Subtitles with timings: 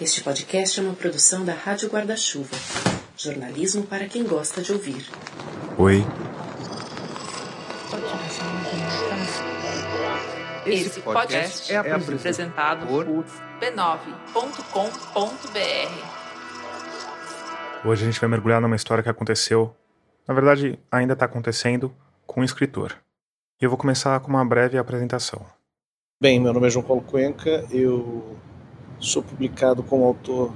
[0.00, 2.56] Este podcast é uma produção da Rádio Guarda-Chuva.
[3.16, 5.08] Jornalismo para quem gosta de ouvir.
[5.78, 6.04] Oi.
[10.66, 14.28] Esse podcast é apresentado por b9.com.br.
[17.88, 19.76] Hoje a gente vai mergulhar numa história que aconteceu,
[20.26, 21.94] na verdade, ainda está acontecendo,
[22.26, 22.96] com um escritor.
[23.62, 25.46] E eu vou começar com uma breve apresentação.
[26.20, 28.36] Bem, meu nome é João Paulo Cuenca, eu
[28.98, 30.52] sou publicado como autor,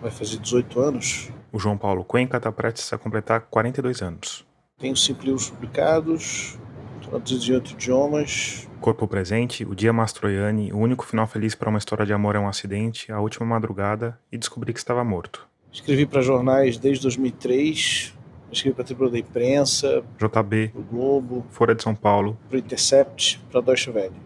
[0.00, 1.30] vai fazer 18 anos.
[1.52, 4.46] O João Paulo Cuenca está prestes a completar 42 anos.
[4.78, 6.58] Tenho cinco livros publicados,
[7.02, 8.68] traduzidos em oito idiomas.
[8.80, 12.38] Corpo Presente, O Dia Mastroianni, O Único Final Feliz para uma História de Amor é
[12.38, 15.46] um Acidente, A Última Madrugada e Descobri que Estava Morto.
[15.72, 18.14] Escrevi para jornais desde 2003,
[18.50, 22.58] escrevi para a Tribuna da Imprensa, JB, o Globo, Folha de São Paulo, para o
[22.58, 24.16] Intercept, para a Deutsche Welle.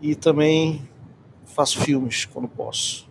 [0.00, 0.88] E também
[1.54, 3.08] faço filmes quando posso.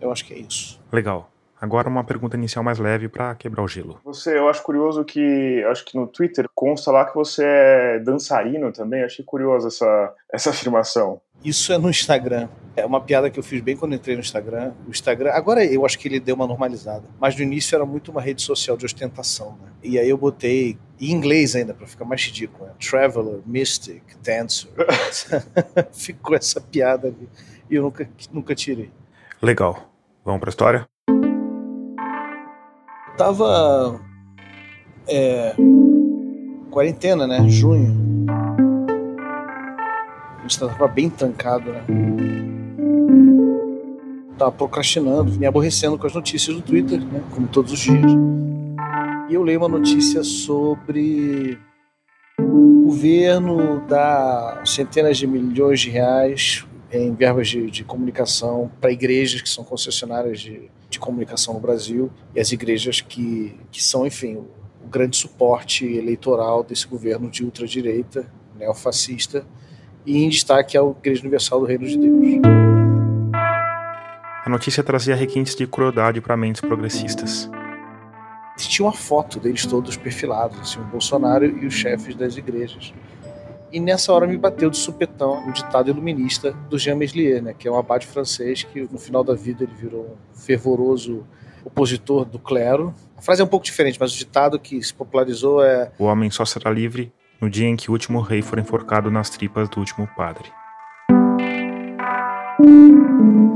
[0.00, 0.80] Eu acho que é isso.
[0.92, 1.30] Legal.
[1.60, 4.00] Agora uma pergunta inicial mais leve para quebrar o gelo.
[4.04, 8.72] Você, eu acho curioso que, acho que no Twitter consta lá que você é dançarino
[8.72, 9.02] também.
[9.02, 11.20] Achei curioso essa, essa afirmação.
[11.44, 12.48] Isso é no Instagram.
[12.76, 14.72] É uma piada que eu fiz bem quando entrei no Instagram.
[14.86, 18.12] O Instagram, agora eu acho que ele deu uma normalizada, mas no início era muito
[18.12, 19.68] uma rede social de ostentação, né?
[19.82, 22.74] E aí eu botei em inglês ainda para ficar mais ridículo, né?
[22.78, 24.70] Traveler, Mystic, Dancer.
[25.92, 27.28] Ficou essa piada ali
[27.70, 28.90] e eu nunca nunca tirei.
[29.42, 29.88] Legal.
[30.24, 30.86] Vamos para a história?
[33.16, 34.00] Tava
[35.08, 35.54] é,
[36.70, 37.48] quarentena, né?
[37.48, 38.26] Junho.
[40.38, 41.84] A gente tava bem trancado, né?
[44.38, 47.22] Tava procrastinando, me aborrecendo com as notícias do Twitter, né?
[47.34, 48.12] Como todos os dias.
[49.28, 51.58] E eu leio uma notícia sobre
[52.38, 59.42] o governo dá centenas de milhões de reais em verbas de, de comunicação para igrejas
[59.42, 64.36] que são concessionárias de, de comunicação no Brasil e as igrejas que, que são, enfim,
[64.36, 64.48] o,
[64.84, 68.26] o grande suporte eleitoral desse governo de ultradireita,
[68.58, 69.46] neofascista,
[70.06, 72.42] e em destaque a Igreja Universal do Reino de Deus.
[74.44, 77.50] A notícia trazia requintes de crueldade para mentes progressistas.
[78.56, 82.92] Tinha uma foto deles todos perfilados, assim, o Bolsonaro e os chefes das igrejas.
[83.70, 87.68] E nessa hora me bateu de supetão o ditado iluminista do Jean Meslier, né, que
[87.68, 91.26] é um abade francês que no final da vida ele virou um fervoroso
[91.64, 92.94] opositor do clero.
[93.16, 96.30] A frase é um pouco diferente, mas o ditado que se popularizou é: O homem
[96.30, 99.78] só será livre no dia em que o último rei for enforcado nas tripas do
[99.78, 100.50] último padre.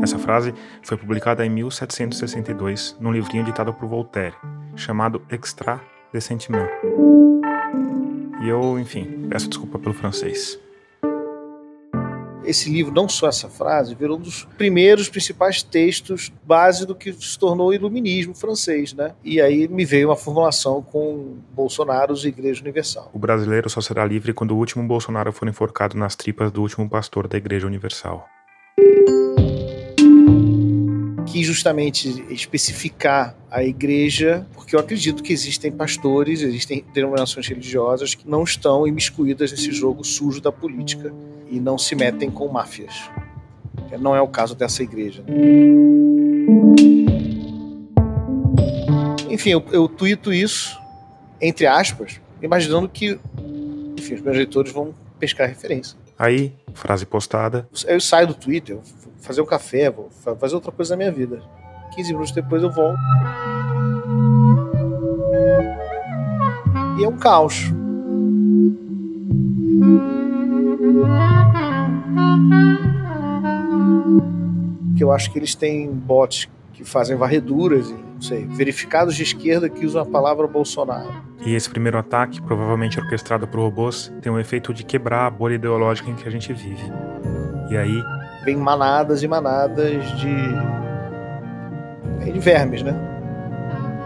[0.02, 0.52] Essa frase
[0.82, 4.34] foi publicada em 1762 num livrinho ditado por Voltaire,
[4.76, 5.80] chamado Extra
[6.12, 6.68] de Sentiment.
[8.42, 10.58] E eu, enfim, peço desculpa pelo francês.
[12.44, 17.12] Esse livro, não só essa frase, virou um dos primeiros principais textos base do que
[17.12, 19.14] se tornou o iluminismo francês, né?
[19.22, 23.10] E aí me veio uma formulação com Bolsonaro e Igreja Universal.
[23.14, 26.88] O brasileiro só será livre quando o último Bolsonaro for enforcado nas tripas do último
[26.90, 28.26] pastor da Igreja Universal.
[31.32, 38.28] Quis justamente especificar a igreja, porque eu acredito que existem pastores, existem denominações religiosas que
[38.28, 41.10] não estão imiscuídas nesse jogo sujo da política
[41.50, 43.08] e não se metem com máfias.
[43.98, 45.24] Não é o caso dessa igreja.
[49.30, 50.78] Enfim, eu, eu tuito isso,
[51.40, 53.18] entre aspas, imaginando que
[53.96, 55.96] enfim, os meus leitores vão pescar referência.
[56.18, 57.66] Aí, frase postada.
[57.86, 58.78] Eu saio do Twitter,
[59.22, 61.40] fazer um café, vou fazer outra coisa na minha vida.
[61.94, 62.98] 15 minutos depois eu volto.
[66.98, 67.72] E é um caos.
[74.96, 79.68] Que eu acho que eles têm bots que fazem varreduras não sei, verificados de esquerda
[79.68, 81.12] que usam a palavra Bolsonaro.
[81.44, 85.54] E esse primeiro ataque, provavelmente orquestrado por robôs, tem o efeito de quebrar a bolha
[85.54, 86.84] ideológica em que a gente vive.
[87.70, 88.21] E aí.
[88.44, 90.34] Vem manadas e manadas de.
[92.32, 92.94] de vermes, né?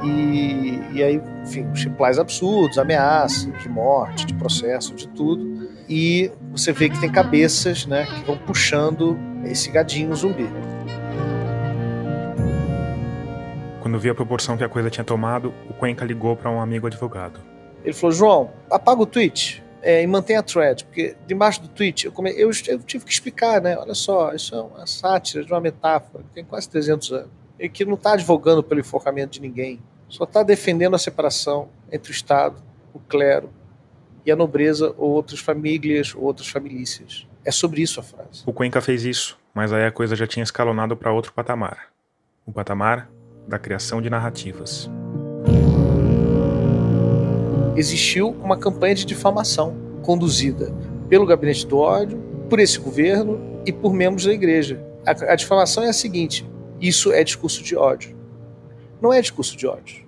[0.05, 5.69] E, e aí, enfim, replies absurdos, ameaças de morte, de processo, de tudo.
[5.89, 10.49] E você vê que tem cabeças, né, que vão puxando esse gadinho zumbi.
[13.81, 16.87] Quando vi a proporção que a coisa tinha tomado, o Cuenca ligou para um amigo
[16.87, 17.41] advogado.
[17.85, 22.07] Ele falou: João, apaga o tweet é, e mantém a thread, porque debaixo do tweet
[22.07, 22.33] eu, come...
[22.33, 23.79] eu, eu, tive que explicar, né?
[23.79, 27.69] Olha só, isso é uma sátira de uma metáfora que tem quase 300 anos e
[27.69, 32.13] que não está advogando pelo enforcamento de ninguém, só está defendendo a separação entre o
[32.13, 32.61] Estado,
[32.93, 33.49] o clero
[34.25, 37.25] e a nobreza ou outras famílias ou outras famílias.
[37.45, 38.43] É sobre isso a frase.
[38.45, 41.93] O Cuenca fez isso, mas aí a coisa já tinha escalonado para outro patamar.
[42.45, 43.09] o patamar
[43.47, 44.91] da criação de narrativas.
[47.77, 50.73] Existiu uma campanha de difamação conduzida
[51.09, 52.19] pelo gabinete do ódio,
[52.49, 54.83] por esse governo e por membros da igreja.
[55.05, 56.49] A, a difamação é a seguinte:
[56.81, 58.17] isso é discurso de ódio.
[59.01, 60.07] Não é discurso de ódio.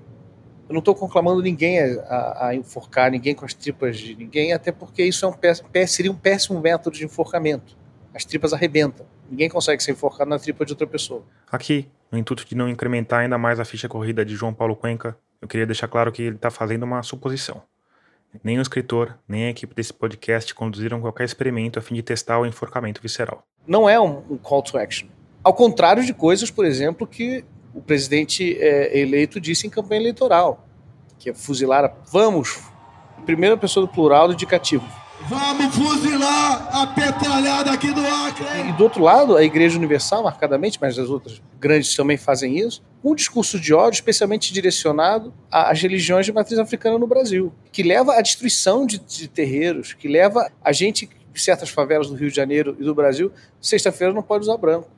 [0.69, 4.53] Eu não estou conclamando ninguém a, a, a, enforcar ninguém com as tripas de ninguém,
[4.53, 7.77] até porque isso é um, seria um péssimo método de enforcamento.
[8.15, 9.07] As tripas arrebentam.
[9.31, 11.23] Ninguém consegue ser enforcado na tripa de outra pessoa.
[11.51, 15.17] Aqui, no intuito de não incrementar ainda mais a ficha corrida de João Paulo Cuenca,
[15.41, 17.63] eu queria deixar claro que ele está fazendo uma suposição.
[18.43, 22.39] Nem o escritor, nem a equipe desse podcast conduziram qualquer experimento a fim de testar
[22.39, 23.43] o enforcamento visceral.
[23.67, 25.09] Não é um, call to action.
[25.43, 27.45] Ao contrário de coisas, por exemplo, que
[27.75, 30.67] o presidente é, eleito disse em campanha eleitoral,
[31.19, 31.85] que é fuzilar.
[31.85, 31.93] A...
[32.11, 32.63] Vamos,
[33.25, 34.87] primeira pessoa do plural do indicativo.
[35.27, 38.69] Vamos fuzilar a petralhada aqui do Acre!
[38.69, 42.83] E do outro lado, a Igreja Universal, marcadamente, mas as outras grandes também fazem isso,
[43.03, 48.15] um discurso de ódio especialmente direcionado às religiões de matriz africana no Brasil, que leva
[48.15, 52.77] à destruição de, de terreiros, que leva a gente certas favelas do Rio de Janeiro
[52.79, 54.89] e do Brasil, sexta-feira não pode usar branco,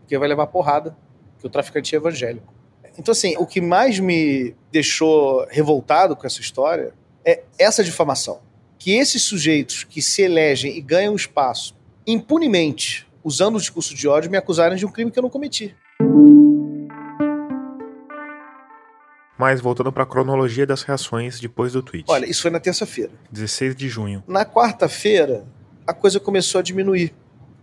[0.00, 0.96] porque vai levar porrada,
[1.38, 2.52] que o traficante é evangélico.
[2.98, 6.92] Então, assim, o que mais me deixou revoltado com essa história
[7.24, 8.40] é essa difamação.
[8.78, 11.76] Que esses sujeitos que se elegem e ganham espaço
[12.06, 15.74] impunemente, usando o discurso de ódio, me acusarem de um crime que eu não cometi.
[19.36, 22.06] Mas voltando para a cronologia das reações depois do tweet.
[22.08, 23.12] Olha, isso foi na terça-feira.
[23.30, 24.22] 16 de junho.
[24.26, 25.44] Na quarta-feira,
[25.86, 27.12] a coisa começou a diminuir.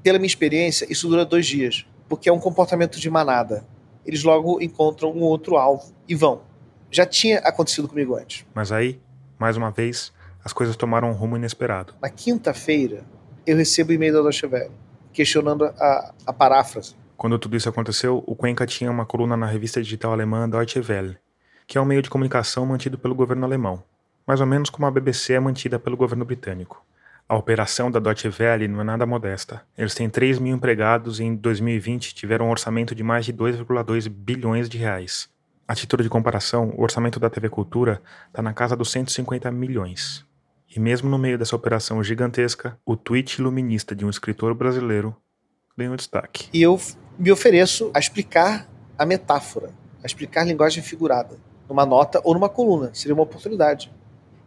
[0.04, 3.66] Pela minha experiência, isso dura dois dias, porque é um comportamento de manada.
[4.06, 6.44] Eles logo encontram um outro alvo e vão.
[6.92, 8.46] Já tinha acontecido comigo antes.
[8.54, 9.00] Mas aí,
[9.40, 10.14] mais uma vez,
[10.46, 11.96] as coisas tomaram um rumo inesperado.
[12.00, 13.04] Na quinta-feira,
[13.48, 14.72] eu recebo o e-mail da Deutsche Welle,
[15.12, 16.96] questionando a, a paráfrase.
[17.18, 21.18] Quando tudo isso aconteceu, o Cuenca tinha uma coluna na revista digital alemã Deutsche Welle,
[21.66, 23.84] que é um meio de comunicação mantido pelo governo alemão,
[24.28, 26.86] mais ou menos como a BBC é mantida pelo governo britânico.
[27.28, 29.64] A operação da Deutsche Welle não é nada modesta.
[29.76, 34.08] Eles têm 3 mil empregados e em 2020 tiveram um orçamento de mais de 2,2
[34.08, 35.28] bilhões de reais.
[35.68, 40.24] A título de comparação, o orçamento da TV Cultura está na casa dos 150 milhões.
[40.74, 45.16] E mesmo no meio dessa operação gigantesca, o tweet iluminista de um escritor brasileiro
[45.78, 46.48] ganhou destaque.
[46.54, 46.80] E eu
[47.18, 49.72] me ofereço a explicar a metáfora,
[50.04, 52.92] a explicar a linguagem figurada numa nota ou numa coluna.
[52.94, 53.92] Seria uma oportunidade.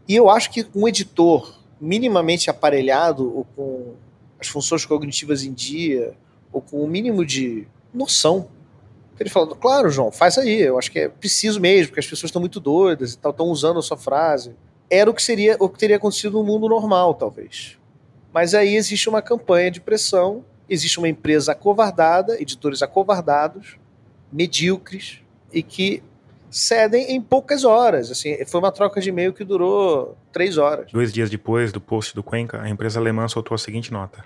[0.07, 3.95] E eu acho que um editor minimamente aparelhado ou com
[4.41, 6.15] as funções cognitivas em dia
[6.53, 8.49] ou com o um mínimo de noção
[9.21, 12.29] ele falando, claro, João, faz aí, eu acho que é preciso mesmo, porque as pessoas
[12.29, 14.55] estão muito doidas e tal, estão usando a sua frase.
[14.91, 17.79] Era o que seria o que teria acontecido no mundo normal, talvez.
[18.33, 23.77] Mas aí existe uma campanha de pressão, existe uma empresa acovardada, editores acovardados,
[24.33, 26.03] medíocres, e que
[26.51, 28.11] cedem em poucas horas.
[28.11, 30.91] Assim, foi uma troca de e-mail que durou três horas.
[30.93, 34.25] Dois dias depois do post do Cuenca, a empresa alemã soltou a seguinte nota.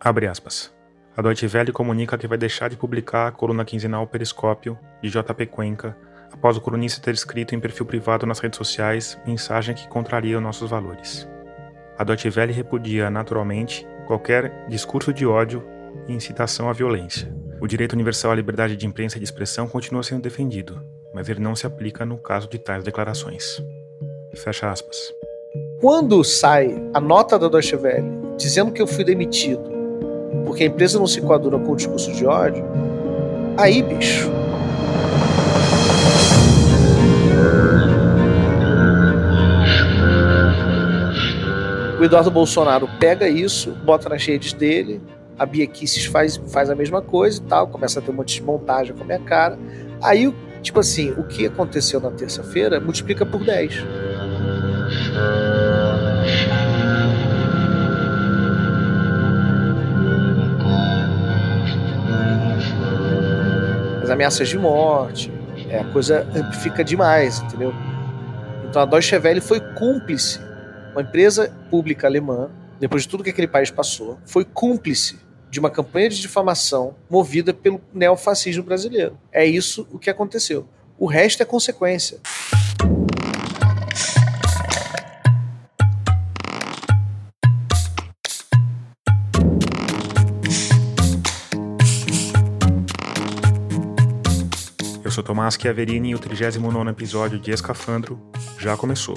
[0.00, 0.74] Abre aspas.
[1.16, 5.46] A Deutsche Welle comunica que vai deixar de publicar a coluna quinzenal Periscópio de JP
[5.46, 5.96] Cuenca
[6.32, 10.70] após o colunista ter escrito em perfil privado nas redes sociais mensagem que contraria nossos
[10.70, 11.28] valores.
[11.98, 15.62] A Deutsche Welle repudia, naturalmente, qualquer discurso de ódio
[16.06, 17.34] e incitação à violência.
[17.60, 20.82] O direito universal à liberdade de imprensa e de expressão continua sendo defendido,
[21.14, 23.62] mas ele não se aplica no caso de tais declarações.
[24.34, 24.96] Fecha aspas.
[25.80, 29.76] Quando sai a nota da Deutsche Welle dizendo que eu fui demitido
[30.44, 32.64] porque a empresa não se coaduna com o discurso de ódio,
[33.56, 34.30] aí, bicho.
[41.98, 45.00] O Eduardo Bolsonaro pega isso, bota nas redes dele,
[45.38, 48.34] a Bia Kisses faz, faz a mesma coisa e tal, começa a ter um monte
[48.34, 49.58] de montagem com a minha cara.
[50.02, 50.32] Aí
[50.66, 53.84] Tipo assim, o que aconteceu na terça-feira multiplica por 10.
[64.02, 65.32] As ameaças de morte,
[65.68, 66.26] é, a coisa
[66.60, 67.72] fica demais, entendeu?
[68.68, 70.40] Então a Deutsche Welle foi cúmplice,
[70.96, 72.50] uma empresa pública alemã,
[72.80, 75.18] depois de tudo que aquele país passou, foi cúmplice
[75.50, 79.18] de uma campanha de difamação movida pelo neofascismo brasileiro.
[79.30, 80.66] É isso o que aconteceu.
[80.98, 82.18] O resto é consequência.
[95.04, 98.18] Eu sou Tomás Chiaverini e o 39 episódio de Escafandro
[98.58, 99.16] já começou.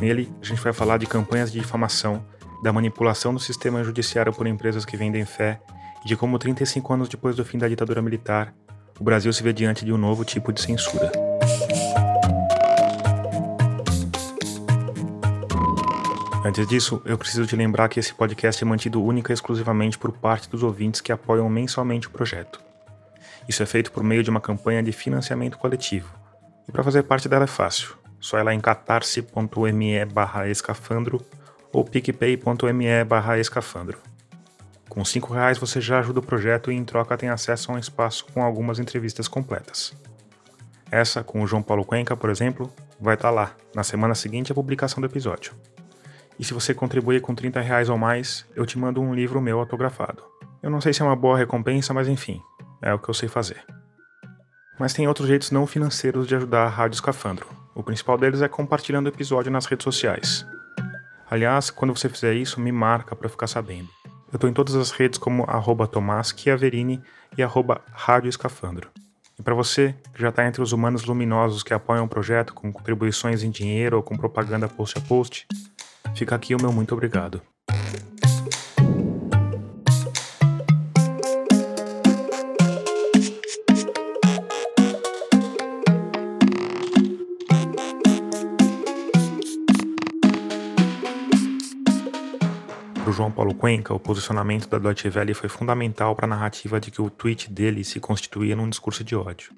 [0.00, 2.24] Nele, a gente vai falar de campanhas de difamação
[2.62, 5.60] da manipulação do sistema judiciário por empresas que vendem fé
[6.04, 8.54] e de como 35 anos depois do fim da ditadura militar,
[8.98, 11.10] o Brasil se vê diante de um novo tipo de censura.
[16.44, 20.12] Antes disso, eu preciso te lembrar que esse podcast é mantido única e exclusivamente por
[20.12, 22.60] parte dos ouvintes que apoiam mensalmente o projeto.
[23.48, 26.12] Isso é feito por meio de uma campanha de financiamento coletivo.
[26.68, 28.03] E para fazer parte dela é fácil.
[28.24, 31.20] Só ir lá em catarse.me barra escafandro
[31.70, 33.98] ou picpay.me barra escafandro.
[34.88, 37.78] Com cinco reais você já ajuda o projeto e em troca tem acesso a um
[37.78, 39.92] espaço com algumas entrevistas completas.
[40.90, 44.50] Essa, com o João Paulo Cuenca, por exemplo, vai estar tá lá, na semana seguinte
[44.50, 45.52] à publicação do episódio.
[46.38, 49.58] E se você contribuir com 30 reais ou mais, eu te mando um livro meu
[49.58, 50.22] autografado.
[50.62, 52.40] Eu não sei se é uma boa recompensa, mas enfim,
[52.80, 53.62] é o que eu sei fazer.
[54.80, 57.63] Mas tem outros jeitos não financeiros de ajudar a Rádio Escafandro.
[57.74, 60.46] O principal deles é compartilhando o episódio nas redes sociais.
[61.30, 63.88] Aliás, quando você fizer isso, me marca para ficar sabendo.
[64.32, 65.88] Eu estou em todas as redes como arroba
[66.36, 67.02] Chiaverini
[67.36, 68.90] e arroba Rádio Escafandro.
[69.38, 72.72] E para você, que já está entre os humanos luminosos que apoiam o projeto com
[72.72, 75.46] contribuições em dinheiro ou com propaganda post a post,
[76.14, 77.42] Fica aqui o meu muito obrigado.
[93.14, 97.00] João Paulo Cuenca, o posicionamento da Deutsche Welle foi fundamental para a narrativa de que
[97.00, 99.52] o tweet dele se constituía num discurso de ódio.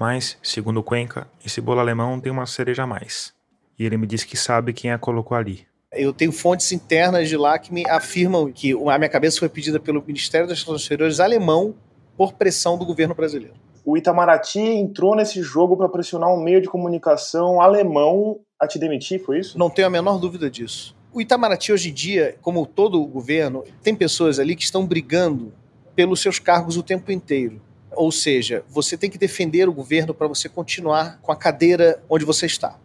[0.00, 3.34] Mas, segundo Cuenca, esse bolo alemão tem uma cereja a mais.
[3.78, 5.66] E ele me disse que sabe quem a colocou ali.
[5.92, 9.78] Eu tenho fontes internas de lá que me afirmam que a minha cabeça foi pedida
[9.78, 11.74] pelo Ministério das Relações Exteriores alemão
[12.16, 13.54] por pressão do governo brasileiro.
[13.84, 19.22] O Itamaraty entrou nesse jogo para pressionar um meio de comunicação alemão a te demitir,
[19.22, 19.58] foi isso?
[19.58, 20.93] Não tenho a menor dúvida disso.
[21.14, 25.54] O Itamaraty hoje em dia, como todo o governo, tem pessoas ali que estão brigando
[25.94, 27.62] pelos seus cargos o tempo inteiro.
[27.92, 32.24] Ou seja, você tem que defender o governo para você continuar com a cadeira onde
[32.24, 32.80] você está.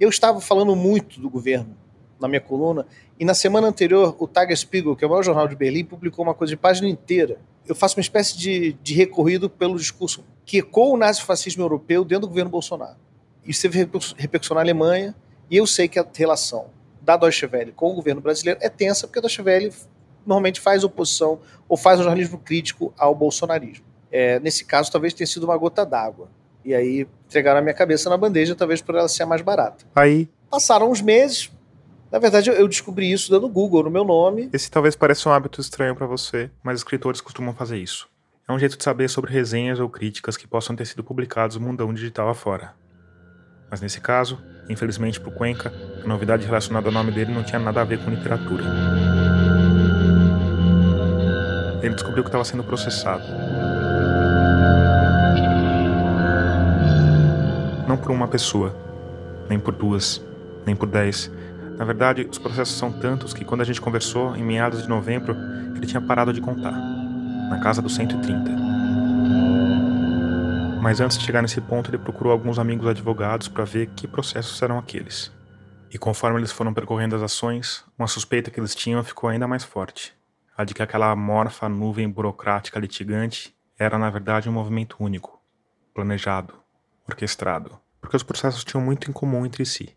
[0.00, 1.76] Eu estava falando muito do governo
[2.18, 2.86] na minha coluna,
[3.20, 6.32] e na semana anterior, o Tagesspiegel, que é o maior jornal de Berlim, publicou uma
[6.32, 7.38] coisa de página inteira.
[7.68, 12.22] Eu faço uma espécie de, de recorrido pelo discurso que ecoa o nazifascismo europeu dentro
[12.22, 12.96] do governo Bolsonaro.
[13.44, 15.14] Isso teve repercussão na Alemanha,
[15.50, 16.74] e eu sei que a relação
[17.06, 19.72] da Deutsche Welle com o governo brasileiro é tensa, porque a Deutsche Welle
[20.26, 23.86] normalmente faz oposição ou faz um jornalismo crítico ao bolsonarismo.
[24.10, 26.28] É, nesse caso, talvez tenha sido uma gota d'água.
[26.64, 29.84] E aí entregaram a minha cabeça na bandeja, talvez por ela ser a mais barata.
[29.94, 30.28] Aí.
[30.50, 31.52] Passaram uns meses.
[32.10, 34.48] Na verdade, eu descobri isso dando Google no meu nome.
[34.52, 38.08] Esse talvez pareça um hábito estranho para você, mas escritores costumam fazer isso.
[38.48, 41.66] É um jeito de saber sobre resenhas ou críticas que possam ter sido publicados no
[41.66, 42.74] mundão digital afora.
[43.70, 45.72] Mas nesse caso, infelizmente para o Cuenca,
[46.04, 48.64] a novidade relacionada ao nome dele não tinha nada a ver com literatura.
[51.82, 53.24] Ele descobriu que estava sendo processado.
[57.86, 58.74] não por uma pessoa,
[59.48, 60.22] nem por duas,
[60.66, 61.30] nem por dez.
[61.78, 65.36] Na verdade, os processos são tantos que quando a gente conversou, em meados de novembro,
[65.74, 68.65] ele tinha parado de contar, na casa dos 130.
[70.86, 74.62] Mas antes de chegar nesse ponto, ele procurou alguns amigos advogados para ver que processos
[74.62, 75.32] eram aqueles.
[75.90, 79.64] E conforme eles foram percorrendo as ações, uma suspeita que eles tinham ficou ainda mais
[79.64, 80.14] forte.
[80.56, 85.42] A de que aquela amorfa nuvem burocrática litigante era, na verdade, um movimento único,
[85.92, 86.54] planejado,
[87.04, 89.92] orquestrado, porque os processos tinham muito em comum entre si.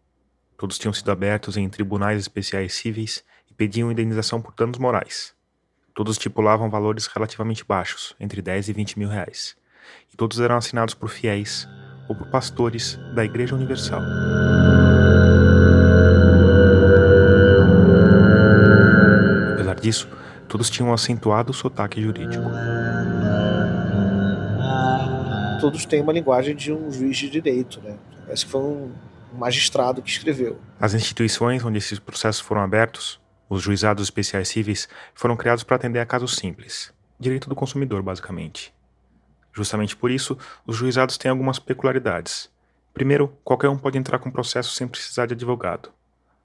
[0.57, 5.35] Todos tinham sido abertos em tribunais especiais cíveis e pediam indenização por danos morais.
[5.93, 9.58] Todos estipulavam valores relativamente baixos, entre 10 e 20 mil reais.
[10.13, 11.67] E todos eram assinados por fiéis
[12.07, 14.01] ou por pastores da Igreja Universal.
[19.53, 20.09] Apesar disso,
[20.47, 22.49] todos tinham um acentuado sotaque jurídico
[25.59, 27.97] todos têm uma linguagem de um juiz de direito, né?
[28.25, 28.91] Parece que foi um
[29.33, 30.59] magistrado que escreveu.
[30.79, 33.19] As instituições onde esses processos foram abertos,
[33.49, 38.73] os juizados especiais cíveis, foram criados para atender a casos simples, direito do consumidor, basicamente.
[39.53, 42.49] Justamente por isso, os juizados têm algumas peculiaridades.
[42.93, 45.89] Primeiro, qualquer um pode entrar com processo sem precisar de advogado.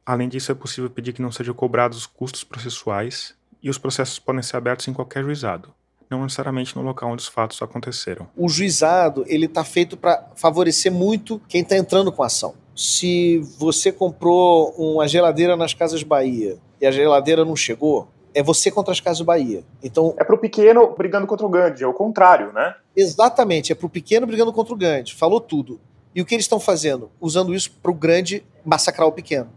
[0.06, 4.18] Além disso, é possível pedir que não sejam cobrados os custos processuais e os processos
[4.18, 5.72] podem ser abertos em qualquer juizado,
[6.10, 8.28] não necessariamente no local onde os fatos aconteceram.
[8.36, 12.54] O juizado ele está feito para favorecer muito quem está entrando com a ação.
[12.76, 18.70] Se você comprou uma geladeira nas Casas Bahia e a geladeira não chegou, é você
[18.70, 19.64] contra as Casas Bahia.
[19.82, 22.74] Então é para o pequeno brigando contra o grande, é o contrário, né?
[22.96, 25.14] Exatamente, é para o pequeno brigando contra o grande.
[25.14, 25.80] Falou tudo.
[26.14, 27.10] E o que eles estão fazendo?
[27.20, 29.48] Usando isso para o grande massacrar o pequeno.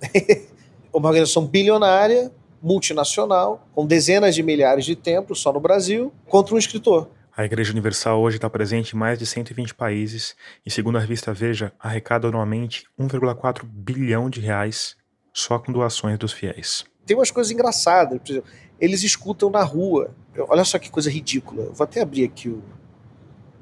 [0.92, 2.30] uma organização bilionária
[2.62, 7.10] multinacional, com dezenas de milhares de templos só no Brasil, contra um escritor.
[7.36, 11.34] A Igreja Universal hoje está presente em mais de 120 países e, segundo a revista
[11.34, 14.96] Veja, arrecada anualmente 1,4 bilhão de reais
[15.32, 16.84] só com doações dos fiéis.
[17.06, 20.14] Tem umas coisas engraçadas, por exemplo, eles escutam na rua.
[20.48, 21.70] Olha só que coisa ridícula.
[21.72, 22.62] vou até abrir aqui o.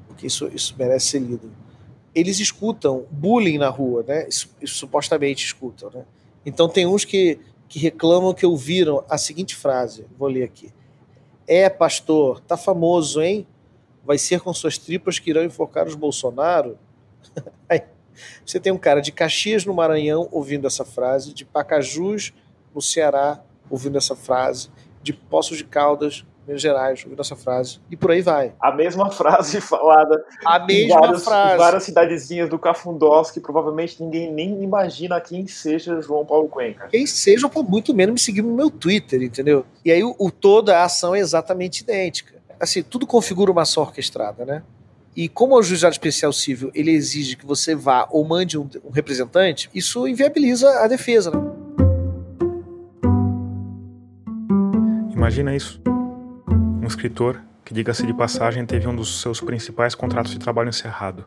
[0.07, 1.51] Porque isso, isso merece ser lido.
[2.13, 4.27] Eles escutam bullying na rua, né?
[4.27, 6.05] Isso, isso, supostamente escutam, né?
[6.45, 10.05] Então tem uns que, que reclamam que ouviram a seguinte frase.
[10.17, 10.71] Vou ler aqui.
[11.47, 13.47] É, pastor, tá famoso, hein?
[14.05, 16.77] Vai ser com suas tripas que irão enfocar os Bolsonaro?
[17.67, 17.81] Aí,
[18.45, 22.33] você tem um cara de Caxias, no Maranhão, ouvindo essa frase, de Pacajus,
[22.73, 23.39] no Ceará,
[23.69, 24.69] ouvindo essa frase,
[25.01, 28.53] de Poços de Caldas, Minas Gerais, ouvindo essa frase, e por aí vai.
[28.59, 31.57] A mesma frase falada a mesma em várias, frase.
[31.57, 36.87] várias cidadezinhas do Cafundós, que provavelmente ninguém nem imagina quem seja João Paulo Cuenca.
[36.87, 39.65] Quem seja, por muito menos me seguir no meu Twitter, entendeu?
[39.85, 42.33] E aí o, o toda a ação é exatamente idêntica.
[42.59, 44.63] Assim, tudo configura uma ação orquestrada, né?
[45.15, 48.89] E como o juizado especial civil ele exige que você vá ou mande um, um
[48.89, 51.29] representante, isso inviabiliza a defesa.
[51.29, 51.52] Né?
[55.23, 55.81] Imagina isso.
[56.81, 61.23] Um escritor que, diga-se de passagem, teve um dos seus principais contratos de trabalho encerrado.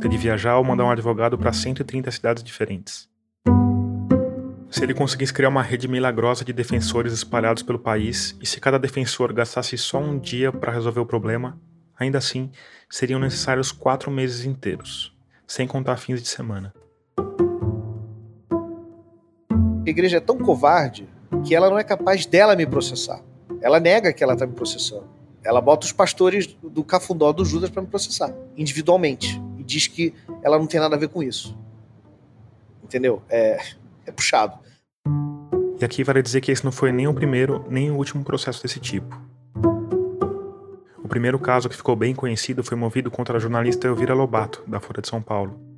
[0.00, 3.08] Ter de viajar ou mandar um advogado para 130 cidades diferentes.
[4.68, 8.76] Se ele conseguisse criar uma rede milagrosa de defensores espalhados pelo país, e se cada
[8.76, 11.56] defensor gastasse só um dia para resolver o problema,
[11.96, 12.50] ainda assim
[12.90, 16.74] seriam necessários quatro meses inteiros, sem contar fins de semana.
[19.86, 21.08] A igreja é tão covarde
[21.44, 23.22] que ela não é capaz dela me processar.
[23.60, 25.08] Ela nega que ela está me processando.
[25.44, 29.42] Ela bota os pastores do cafundó do Judas para me processar, individualmente.
[29.58, 31.56] E diz que ela não tem nada a ver com isso.
[32.82, 33.22] Entendeu?
[33.28, 33.60] É,
[34.06, 34.58] é puxado.
[35.80, 38.62] E aqui vale dizer que esse não foi nem o primeiro nem o último processo
[38.62, 39.20] desse tipo.
[41.02, 44.80] O primeiro caso que ficou bem conhecido foi movido contra a jornalista Elvira Lobato, da
[44.80, 45.71] Folha de São Paulo.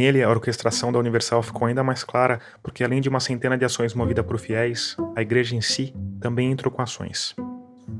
[0.00, 3.66] Nele, a orquestração da Universal ficou ainda mais clara, porque além de uma centena de
[3.66, 7.36] ações movidas por fiéis, a igreja em si também entrou com ações.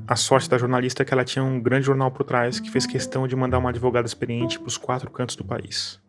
[0.08, 2.86] A sorte da jornalista é que ela tinha um grande jornal por trás que fez
[2.86, 6.00] questão de mandar uma advogada experiente para os quatro cantos do país.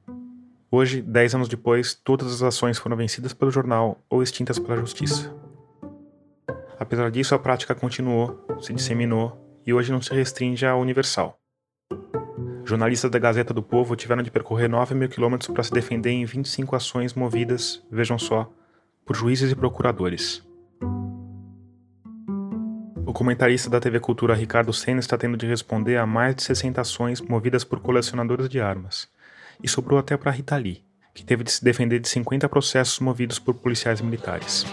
[0.71, 5.35] Hoje, dez anos depois, todas as ações foram vencidas pelo jornal ou extintas pela justiça.
[6.79, 11.37] Apesar disso, a prática continuou, se disseminou e hoje não se restringe à Universal.
[12.65, 16.25] Jornalistas da Gazeta do Povo tiveram de percorrer 9 mil quilômetros para se defender em
[16.25, 18.51] 25 ações movidas, vejam só,
[19.05, 20.43] por juízes e procuradores.
[23.05, 26.79] O comentarista da TV Cultura Ricardo Senna está tendo de responder a mais de 60
[26.79, 29.09] ações movidas por colecionadores de armas.
[29.61, 33.37] E sobrou até para Rita Lee, que teve de se defender de 50 processos movidos
[33.37, 34.65] por policiais militares.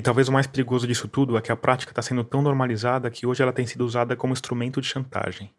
[0.00, 3.10] E talvez o mais perigoso disso tudo é que a prática está sendo tão normalizada
[3.10, 5.50] que hoje ela tem sido usada como instrumento de chantagem.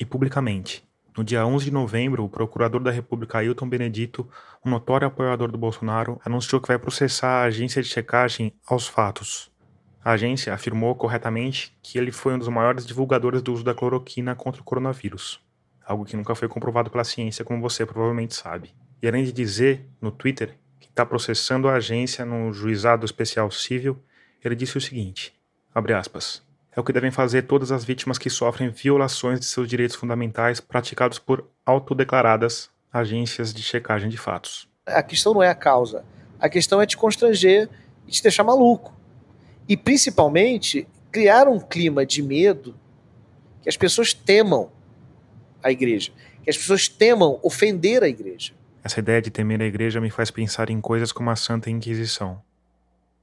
[0.00, 0.82] E publicamente.
[1.14, 4.26] No dia 11 de novembro, o procurador da República Ailton Benedito,
[4.64, 9.52] um notório apoiador do Bolsonaro, anunciou que vai processar a agência de checagem aos fatos.
[10.02, 14.34] A agência afirmou corretamente que ele foi um dos maiores divulgadores do uso da cloroquina
[14.34, 15.38] contra o coronavírus,
[15.86, 18.74] algo que nunca foi comprovado pela ciência, como você provavelmente sabe.
[19.02, 20.56] E além de dizer no Twitter
[20.88, 23.98] está processando a agência no juizado especial civil,
[24.44, 25.32] ele disse o seguinte:
[25.74, 26.42] abre aspas.
[26.74, 30.58] É o que devem fazer todas as vítimas que sofrem violações de seus direitos fundamentais
[30.58, 34.68] praticados por autodeclaradas agências de checagem de fatos.
[34.86, 36.04] A questão não é a causa.
[36.40, 37.68] A questão é te constranger
[38.06, 38.94] e te deixar maluco.
[39.68, 42.74] E principalmente criar um clima de medo
[43.62, 44.70] que as pessoas temam
[45.62, 46.10] a igreja,
[46.42, 48.52] que as pessoas temam ofender a igreja.
[48.84, 52.42] Essa ideia de temer a igreja me faz pensar em coisas como a Santa Inquisição.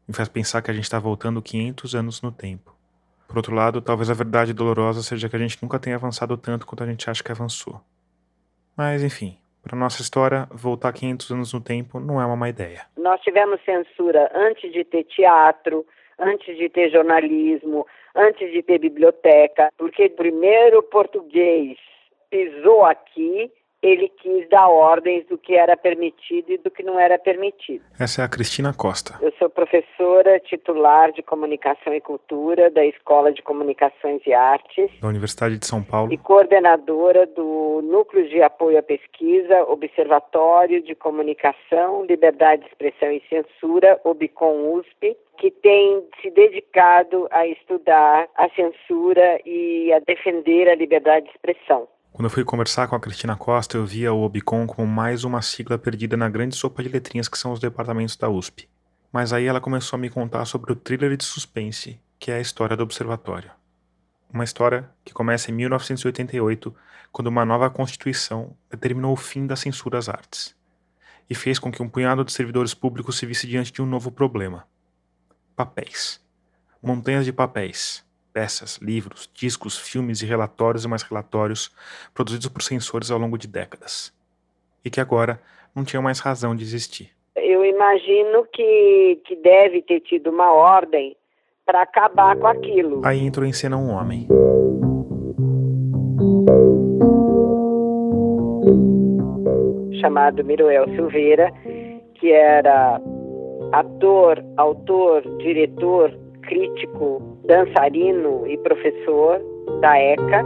[0.08, 2.74] Me faz pensar que a gente está voltando 500 anos no tempo.
[3.28, 6.66] Por outro lado, talvez a verdade dolorosa seja que a gente nunca tenha avançado tanto
[6.66, 7.82] quanto a gente acha que avançou.
[8.76, 12.88] Mas, enfim, para nossa história, voltar 500 anos no tempo não é uma má ideia.
[12.98, 15.86] Nós tivemos censura antes de ter teatro,
[16.18, 21.78] antes de ter jornalismo, antes de ter biblioteca, porque primeiro o português
[22.30, 27.18] pisou aqui ele quis dar ordens do que era permitido e do que não era
[27.18, 27.84] permitido.
[28.00, 29.16] Essa é a Cristina Costa.
[29.22, 34.90] Eu sou professora titular de Comunicação e Cultura da Escola de Comunicações e Artes.
[35.02, 36.12] Da Universidade de São Paulo.
[36.12, 43.24] E coordenadora do Núcleo de Apoio à Pesquisa, Observatório de Comunicação, Liberdade de Expressão e
[43.30, 50.76] Censura, OBCOM USP, que tem se dedicado a estudar a censura e a defender a
[50.76, 51.88] liberdade de expressão.
[52.12, 55.42] Quando eu fui conversar com a Cristina Costa, eu via o Obicom como mais uma
[55.42, 58.68] sigla perdida na grande sopa de letrinhas que são os departamentos da USP.
[59.12, 62.42] Mas aí ela começou a me contar sobre o thriller de suspense, que é a
[62.42, 63.52] história do Observatório.
[64.34, 66.76] Uma história que começa em 1988,
[67.12, 70.56] quando uma nova Constituição determinou o fim da censura às artes,
[71.30, 74.12] e fez com que um punhado de servidores públicos se visse diante de um novo
[74.12, 74.68] problema:
[75.56, 76.20] papéis.
[76.82, 78.04] Montanhas de papéis
[78.40, 81.70] peças, livros, discos, filmes e relatórios e mais relatórios
[82.14, 84.14] produzidos por censores ao longo de décadas.
[84.84, 85.42] E que agora
[85.76, 87.10] não tinham mais razão de existir.
[87.36, 91.18] Eu imagino que, que deve ter tido uma ordem
[91.66, 93.02] para acabar com aquilo.
[93.04, 94.26] Aí entrou em cena um homem.
[100.00, 101.52] Chamado Miroel Silveira,
[102.14, 103.02] que era
[103.74, 109.42] ator, autor, diretor, crítico, dançarino e professor
[109.82, 110.46] da ECA.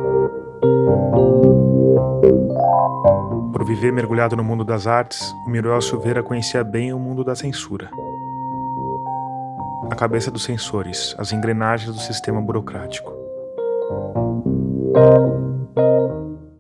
[3.52, 7.36] Por viver mergulhado no mundo das artes, o Miruel Silveira conhecia bem o mundo da
[7.36, 7.90] censura.
[9.92, 13.12] A cabeça dos censores, as engrenagens do sistema burocrático.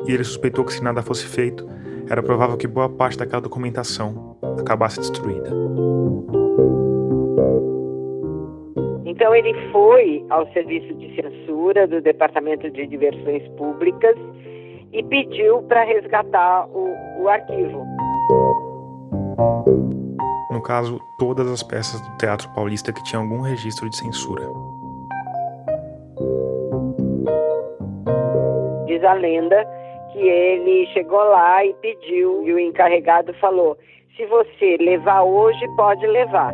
[0.05, 1.65] E ele suspeitou que se nada fosse feito,
[2.09, 5.49] era provável que boa parte daquela documentação acabasse destruída.
[9.23, 14.17] Então ele foi ao serviço de censura do Departamento de Diversões Públicas
[14.91, 17.85] e pediu para resgatar o, o arquivo.
[20.51, 24.43] No caso, todas as peças do Teatro Paulista que tinham algum registro de censura.
[28.87, 29.65] Diz a lenda
[30.11, 33.77] que ele chegou lá e pediu, e o encarregado falou:
[34.17, 36.53] se você levar hoje, pode levar.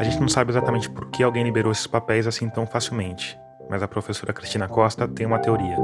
[0.00, 3.82] A gente não sabe exatamente por que alguém liberou esses papéis assim tão facilmente, mas
[3.82, 5.76] a professora Cristina Costa tem uma teoria.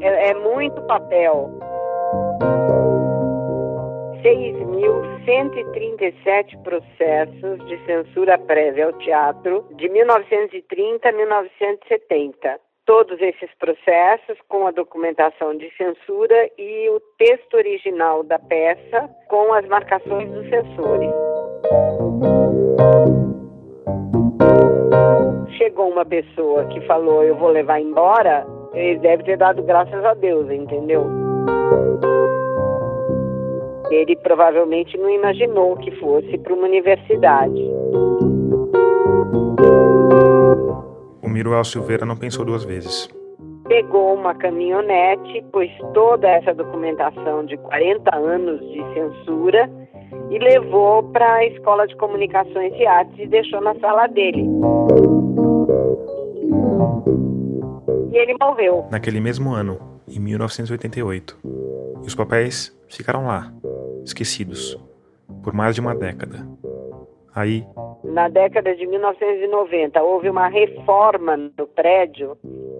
[0.00, 1.50] É, é muito papel.
[4.22, 14.66] 6.137 processos de censura prévia ao teatro de 1930 a 1970 todos esses processos com
[14.66, 21.08] a documentação de censura e o texto original da peça com as marcações dos censores.
[25.56, 30.14] Chegou uma pessoa que falou: Eu vou levar embora, ele deve ter dado graças a
[30.14, 31.06] Deus, entendeu?
[33.88, 37.70] Ele provavelmente não imaginou que fosse para uma universidade.
[41.30, 43.08] Miruel Silveira não pensou duas vezes.
[43.68, 49.70] Pegou uma caminhonete, pôs toda essa documentação de 40 anos de censura
[50.30, 54.44] e levou para a Escola de Comunicações e Artes e deixou na sala dele.
[58.12, 58.86] E ele morreu.
[58.90, 61.38] Naquele mesmo ano, em 1988.
[62.02, 63.52] E os papéis ficaram lá,
[64.04, 64.76] esquecidos,
[65.42, 66.44] por mais de uma década.
[67.34, 67.64] Aí.
[68.04, 72.36] Na década de 1990, houve uma reforma no prédio.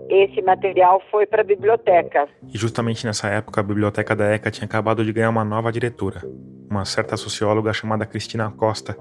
[0.08, 2.28] Esse material foi para a biblioteca.
[2.52, 6.22] E justamente nessa época, a biblioteca da ECA tinha acabado de ganhar uma nova diretora,
[6.68, 8.96] uma certa socióloga chamada Cristina Costa,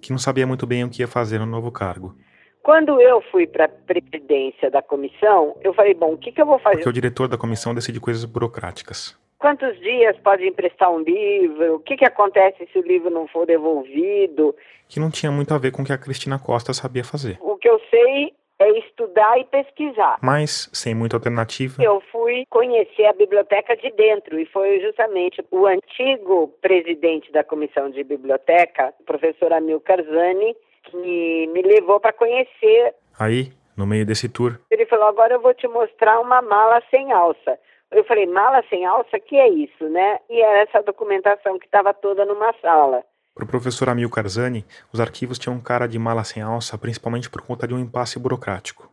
[0.00, 2.14] que não sabia muito bem o que ia fazer no novo cargo.
[2.62, 6.46] Quando eu fui para a presidência da comissão, eu falei: bom, o que, que eu
[6.46, 6.76] vou fazer?
[6.76, 9.22] Porque o diretor da comissão decide coisas burocráticas.
[9.44, 11.74] Quantos dias pode emprestar um livro?
[11.74, 14.56] O que, que acontece se o livro não for devolvido?
[14.88, 17.36] Que não tinha muito a ver com o que a Cristina Costa sabia fazer.
[17.42, 20.16] O que eu sei é estudar e pesquisar.
[20.22, 21.82] Mas, sem muita alternativa.
[21.82, 27.90] Eu fui conhecer a biblioteca de dentro e foi justamente o antigo presidente da comissão
[27.90, 32.94] de biblioteca, o professor Amilcar Zani, que me levou para conhecer.
[33.18, 34.58] Aí, no meio desse tour.
[34.70, 37.58] Ele falou: agora eu vou te mostrar uma mala sem alça.
[37.94, 40.18] Eu falei, mala sem alça, que é isso, né?
[40.28, 43.04] E era essa documentação que estava toda numa sala.
[43.32, 47.42] Para o professor Amil Karzani, os arquivos tinham cara de mala sem alça, principalmente por
[47.42, 48.90] conta de um impasse burocrático.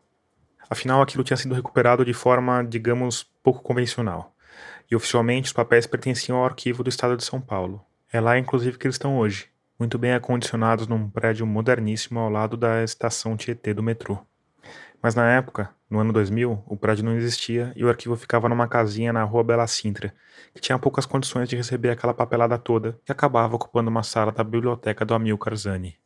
[0.70, 4.34] Afinal, aquilo tinha sido recuperado de forma, digamos, pouco convencional.
[4.90, 7.84] E oficialmente os papéis pertenciam ao arquivo do Estado de São Paulo.
[8.14, 12.56] É lá, inclusive, que eles estão hoje, muito bem acondicionados num prédio moderníssimo ao lado
[12.56, 14.20] da estação Tietê do metrô.
[15.02, 18.68] Mas na época, no ano 2000, o prédio não existia e o arquivo ficava numa
[18.68, 20.14] casinha na rua Bela Sintra,
[20.54, 24.44] que tinha poucas condições de receber aquela papelada toda e acabava ocupando uma sala da
[24.44, 25.98] biblioteca do Amilcar Zani.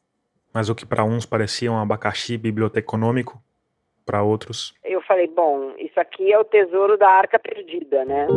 [0.54, 3.42] Mas o que para uns parecia um abacaxi biblioteconômico,
[4.06, 4.74] para outros.
[4.84, 8.28] Eu falei, bom, isso aqui é o tesouro da arca perdida, né?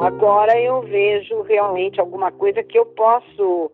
[0.00, 3.70] Agora eu vejo realmente alguma coisa que eu posso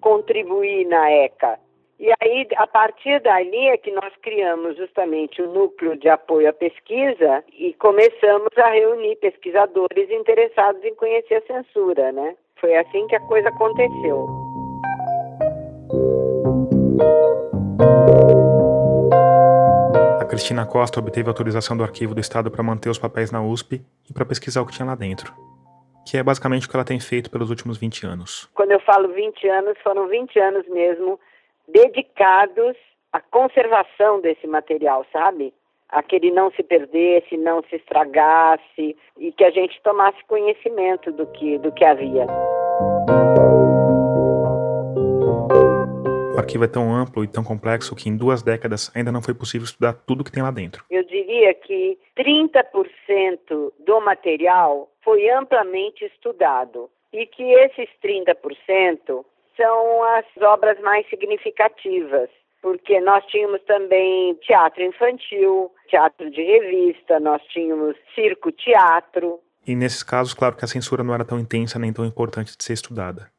[0.00, 1.58] contribuir na ECA.
[2.00, 6.52] E aí, a partir dali é que nós criamos justamente o núcleo de apoio à
[6.52, 12.36] pesquisa e começamos a reunir pesquisadores interessados em conhecer a censura, né?
[12.60, 14.26] Foi assim que a coisa aconteceu.
[20.20, 23.82] A Cristina Costa obteve autorização do Arquivo do Estado para manter os papéis na USP
[24.08, 25.34] e para pesquisar o que tinha lá dentro
[26.08, 28.48] que é basicamente o que ela tem feito pelos últimos 20 anos.
[28.54, 31.20] Quando eu falo 20 anos, foram 20 anos mesmo
[31.68, 32.76] dedicados
[33.12, 35.52] à conservação desse material, sabe?
[35.90, 41.12] A que ele não se perdesse, não se estragasse e que a gente tomasse conhecimento
[41.12, 42.26] do que, do que havia.
[46.48, 49.66] Arquivo é tão amplo e tão complexo que em duas décadas ainda não foi possível
[49.66, 50.82] estudar tudo que tem lá dentro.
[50.90, 59.24] Eu diria que 30% do material foi amplamente estudado e que esses 30%
[59.56, 62.30] são as obras mais significativas,
[62.62, 69.38] porque nós tínhamos também teatro infantil, teatro de revista, nós tínhamos circo-teatro.
[69.66, 72.64] E nesses casos, claro que a censura não era tão intensa nem tão importante de
[72.64, 73.30] ser estudada.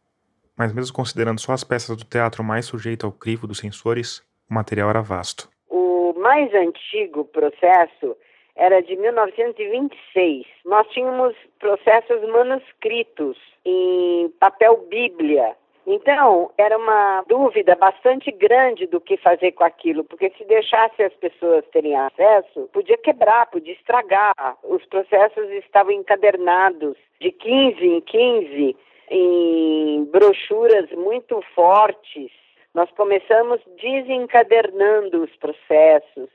[0.60, 4.20] Mas mesmo considerando só as peças do teatro mais sujeito ao crivo dos censores,
[4.52, 5.48] o material era vasto.
[5.70, 8.18] O mais antigo processo
[8.58, 10.46] era de 1926.
[10.66, 15.56] Nós tínhamos processos manuscritos em papel bíblia.
[15.88, 21.14] Então, era uma dúvida bastante grande do que fazer com aquilo, porque se deixasse as
[21.14, 24.58] pessoas terem acesso, podia quebrar, podia estragar.
[24.62, 28.76] Os processos estavam encadernados de 15 em 15
[29.10, 32.32] em brochuras muito fortes.
[32.74, 36.30] Nós começamos desencadernando os processos,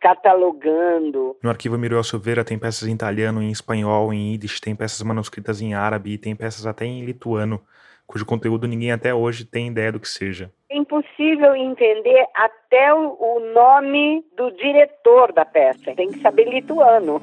[0.00, 1.36] catalogando.
[1.42, 5.60] No arquivo Miriel Silveira tem peças em italiano, em espanhol, em yiddish, tem peças manuscritas
[5.60, 7.60] em árabe, tem peças até em lituano,
[8.06, 10.50] cujo conteúdo ninguém até hoje tem ideia do que seja.
[10.70, 15.94] É impossível entender até o nome do diretor da peça.
[15.94, 17.20] Tem que saber lituano.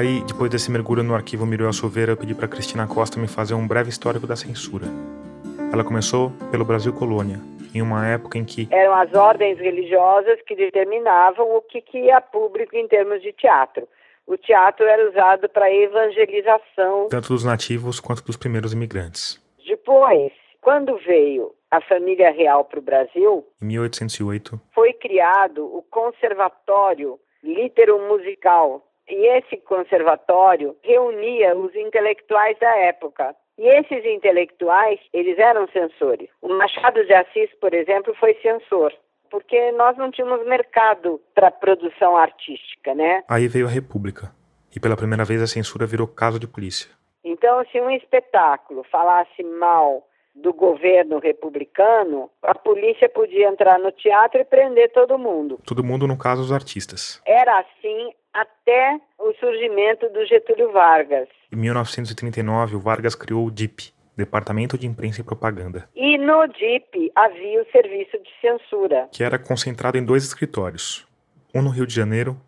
[0.00, 3.52] Aí, depois desse mergulho no arquivo Miriel Silveira, eu pedi para Cristina Costa me fazer
[3.52, 4.86] um breve histórico da censura.
[5.70, 7.38] Ela começou pelo Brasil Colônia,
[7.74, 12.18] em uma época em que eram as ordens religiosas que determinavam o que, que ia
[12.18, 13.86] público em termos de teatro.
[14.26, 19.38] O teatro era usado para evangelização tanto dos nativos quanto dos primeiros imigrantes.
[19.66, 20.32] Depois,
[20.62, 28.82] quando veio a família real para o Brasil, em 1808, foi criado o Conservatório Litero-Musical
[29.10, 33.34] e esse conservatório reunia os intelectuais da época.
[33.58, 36.28] E esses intelectuais, eles eram censores.
[36.40, 38.92] O Machado de Assis, por exemplo, foi censor,
[39.30, 43.22] porque nós não tínhamos mercado para produção artística, né?
[43.28, 44.32] Aí veio a República.
[44.74, 46.90] E pela primeira vez a censura virou caso de polícia.
[47.22, 54.40] Então, se um espetáculo falasse mal do governo republicano, a polícia podia entrar no teatro
[54.40, 55.58] e prender todo mundo.
[55.64, 57.20] Todo mundo, no caso, os artistas.
[57.26, 61.28] Era assim até o surgimento do Getúlio Vargas.
[61.52, 65.88] Em 1939, o Vargas criou o DIP, Departamento de Imprensa e Propaganda.
[65.94, 71.06] E no DIP havia o serviço de censura, que era concentrado em dois escritórios,
[71.54, 72.40] um no Rio de Janeiro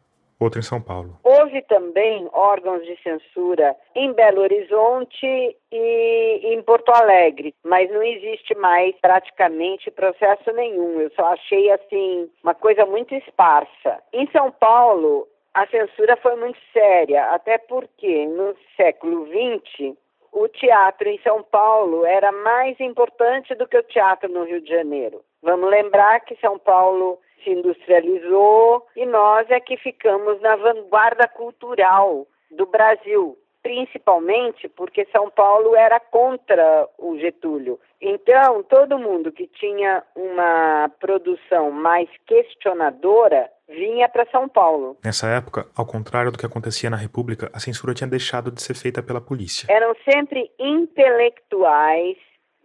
[0.42, 1.18] outro em São Paulo.
[1.22, 8.55] Houve também órgãos de censura em Belo Horizonte e em Porto Alegre, mas não existe
[8.57, 11.00] mais praticamente processo nenhum.
[11.00, 13.98] Eu só achei assim uma coisa muito esparsa.
[14.12, 19.94] Em São Paulo, a censura foi muito séria, até porque no século XX
[20.33, 24.70] o teatro em São Paulo era mais importante do que o teatro no Rio de
[24.70, 25.22] Janeiro.
[25.42, 32.26] Vamos lembrar que São Paulo se industrializou e nós é que ficamos na vanguarda cultural
[32.50, 37.78] do Brasil, principalmente porque São Paulo era contra o Getúlio.
[38.00, 44.96] Então, todo mundo que tinha uma produção mais questionadora vinha para São Paulo.
[45.05, 48.74] Nessa época, ao contrário do que acontecia na República, a censura tinha deixado de ser
[48.74, 49.66] feita pela polícia.
[49.70, 52.16] Eram sempre intelectuais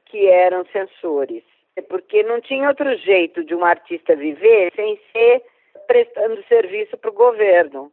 [0.06, 1.44] que eram censores,
[1.82, 5.44] porque não tinha outro jeito de um artista viver sem ser
[5.88, 7.92] prestando serviço para o governo.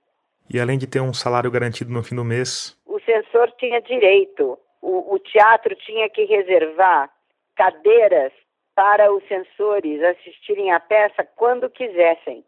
[0.52, 4.58] E além de ter um salário garantido no fim do mês, o censor tinha direito.
[4.82, 7.10] O, o teatro tinha que reservar
[7.56, 8.32] cadeiras
[8.74, 12.44] para os censores assistirem a peça quando quisessem.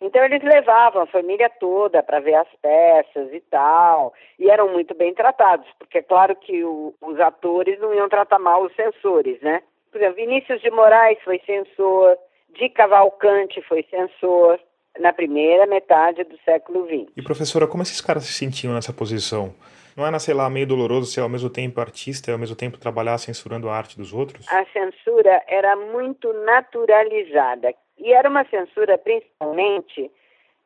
[0.00, 4.94] Então eles levavam a família toda para ver as peças e tal, e eram muito
[4.94, 9.38] bem tratados, porque é claro que o, os atores não iam tratar mal os censores,
[9.42, 9.62] né?
[9.90, 12.16] Por exemplo, Vinícius de Moraes foi censor,
[12.58, 14.58] Di Cavalcante foi censor
[14.98, 17.12] na primeira metade do século XX.
[17.16, 19.54] E professora, como esses caras se sentiam nessa posição?
[19.96, 22.78] Não era, sei lá, meio doloroso ser ao mesmo tempo artista e ao mesmo tempo
[22.78, 24.46] trabalhar censurando a arte dos outros?
[24.48, 27.74] A censura era muito naturalizada.
[27.98, 30.10] E era uma censura principalmente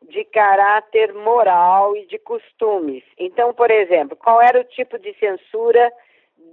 [0.08, 3.02] de caráter moral e de costumes.
[3.18, 5.90] Então, por exemplo, qual era o tipo de censura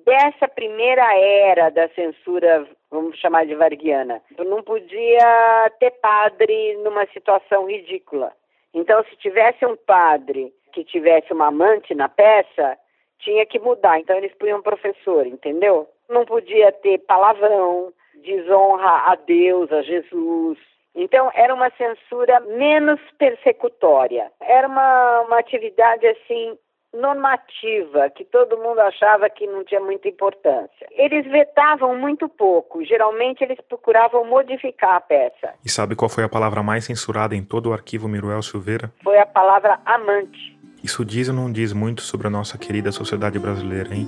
[0.06, 4.22] dessa primeira era da censura, vamos chamar de varguiana?
[4.38, 8.32] Não podia ter padre numa situação ridícula.
[8.74, 12.78] Então, se tivesse um padre que tivesse uma amante na peça,
[13.20, 14.00] tinha que mudar.
[14.00, 15.88] Então, eles punham professor, entendeu?
[16.10, 20.58] Não podia ter palavrão, desonra a Deus, a Jesus.
[20.96, 24.32] Então, era uma censura menos persecutória.
[24.42, 26.58] Era uma, uma atividade, assim,
[26.94, 30.88] normativa, que todo mundo achava que não tinha muita importância.
[30.92, 35.54] Eles vetavam muito pouco, geralmente eles procuravam modificar a peça.
[35.64, 38.92] E sabe qual foi a palavra mais censurada em todo o arquivo Miruel Silveira?
[39.04, 40.60] Foi a palavra amante.
[40.84, 44.08] Isso diz ou não diz muito sobre a nossa querida sociedade brasileira, hein?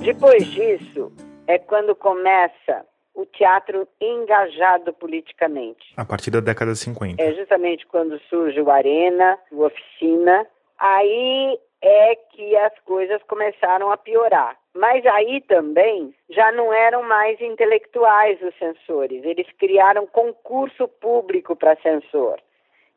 [0.00, 1.12] Depois disso,
[1.46, 2.86] é quando começa
[3.18, 5.92] o teatro engajado politicamente.
[5.96, 7.20] A partir da década de 50.
[7.20, 10.46] É justamente quando surge o Arena, o Oficina.
[10.78, 14.56] Aí é que as coisas começaram a piorar.
[14.72, 21.74] Mas aí também já não eram mais intelectuais os censores, eles criaram concurso público para
[21.82, 22.38] censor.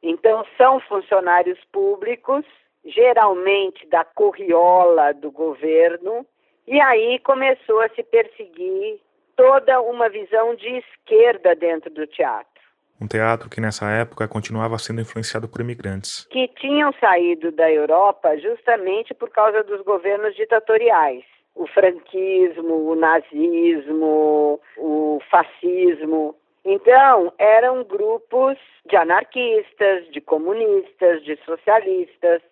[0.03, 2.45] Então são funcionários públicos,
[2.85, 6.23] geralmente da corriola do governo,
[6.67, 8.99] e aí começou a se perseguir
[9.41, 12.61] toda uma visão de esquerda dentro do teatro.
[13.01, 16.27] Um teatro que nessa época continuava sendo influenciado por imigrantes.
[16.29, 21.23] Que tinham saído da Europa justamente por causa dos governos ditatoriais.
[21.55, 26.35] O franquismo, o nazismo, o fascismo.
[26.63, 32.43] Então, eram grupos de anarquistas, de comunistas, de socialistas.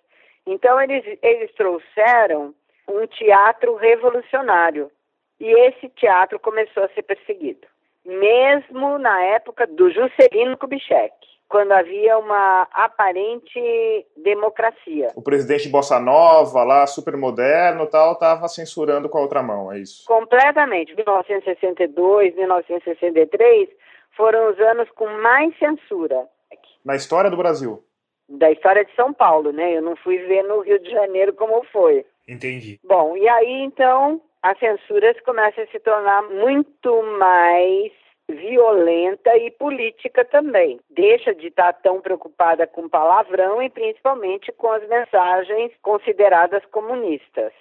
[0.48, 2.56] Então, eles, eles trouxeram
[2.88, 4.90] um teatro revolucionário.
[5.40, 7.66] E esse teatro começou a ser perseguido,
[8.06, 11.14] mesmo na época do Juscelino Kubitschek,
[11.48, 15.08] quando havia uma aparente democracia.
[15.16, 19.80] O presidente Bossa Nova, lá, super moderno tal, estava censurando com a outra mão, é
[19.80, 20.06] isso?
[20.06, 20.94] Completamente.
[20.96, 23.70] 1962, 1963
[24.16, 26.28] foram os anos com mais censura.
[26.84, 27.82] Na história do Brasil?
[28.28, 29.78] Da história de São Paulo, né?
[29.78, 32.06] Eu não fui ver no Rio de Janeiro como foi.
[32.28, 32.80] Entendi.
[32.84, 37.92] Bom, e aí então a censura começa a se tornar muito mais
[38.28, 40.80] violenta e política também.
[40.90, 47.52] Deixa de estar tão preocupada com palavrão e principalmente com as mensagens consideradas comunistas.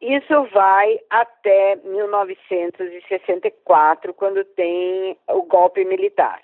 [0.00, 6.40] Isso vai até 1964, quando tem o golpe militar.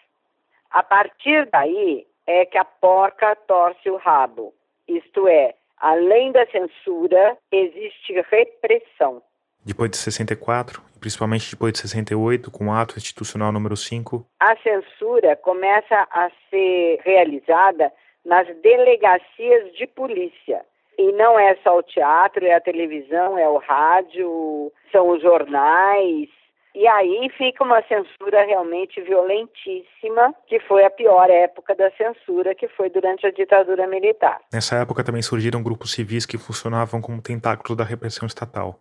[0.70, 4.53] A partir daí é que a porca torce o rabo.
[4.87, 9.22] Isto é, além da censura, existe repressão.
[9.68, 15.37] Depois de 64, principalmente depois de 68, com o ato institucional número 5, a censura
[15.37, 17.92] começa a ser realizada
[18.24, 20.64] nas delegacias de polícia.
[20.96, 26.31] E não é só o teatro, é a televisão, é o rádio, são os jornais.
[26.74, 32.68] E aí fica uma censura realmente violentíssima, que foi a pior época da censura, que
[32.68, 34.40] foi durante a ditadura militar.
[34.50, 38.81] Nessa época também surgiram grupos civis que funcionavam como tentáculos da repressão estatal.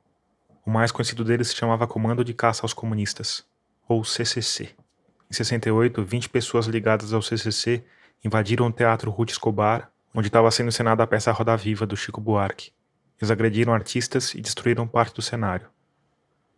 [0.68, 3.50] O mais conhecido deles se chamava Comando de Caça aos Comunistas,
[3.88, 4.76] ou CCC.
[5.32, 7.86] Em 68, 20 pessoas ligadas ao CCC
[8.22, 12.20] invadiram o Teatro Ruth Escobar, onde estava sendo encenada a peça Roda Viva do Chico
[12.20, 12.74] Buarque.
[13.18, 15.70] Eles agrediram artistas e destruíram parte do cenário.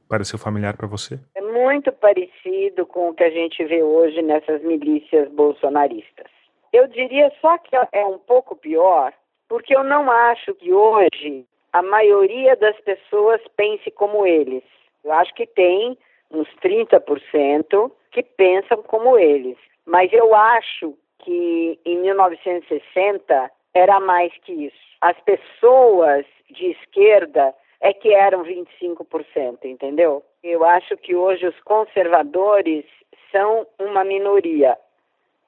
[0.08, 1.20] Pareceu familiar para você?
[1.36, 6.26] É muito parecido com o que a gente vê hoje nessas milícias bolsonaristas.
[6.74, 9.14] Eu diria só que é um pouco pior,
[9.48, 14.64] porque eu não acho que hoje a maioria das pessoas pense como eles.
[15.04, 15.98] Eu acho que tem
[16.32, 19.58] uns 30% que pensam como eles.
[19.86, 24.78] Mas eu acho que em 1960 era mais que isso.
[25.02, 30.24] As pessoas de esquerda é que eram 25%, entendeu?
[30.44, 32.86] Eu acho que hoje os conservadores
[33.32, 34.78] são uma minoria,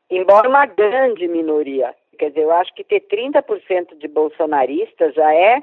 [0.09, 1.93] embora uma grande minoria.
[2.17, 5.61] Quer dizer, eu acho que ter 30% de bolsonaristas já é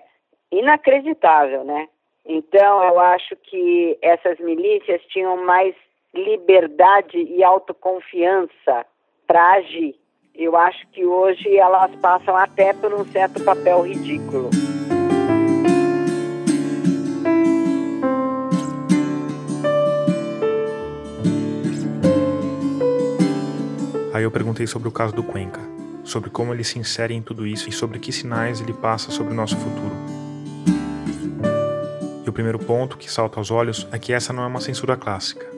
[0.50, 1.88] inacreditável, né?
[2.24, 5.74] Então, eu acho que essas milícias tinham mais
[6.14, 8.84] liberdade e autoconfiança
[9.26, 9.94] para agir.
[10.34, 14.50] Eu acho que hoje elas passam até por um certo papel ridículo.
[24.12, 25.60] Aí eu perguntei sobre o caso do Cuenca,
[26.04, 29.32] sobre como ele se insere em tudo isso e sobre que sinais ele passa sobre
[29.32, 30.17] o nosso futuro.
[32.28, 34.98] E o primeiro ponto que salta aos olhos é que essa não é uma censura
[34.98, 35.50] clássica,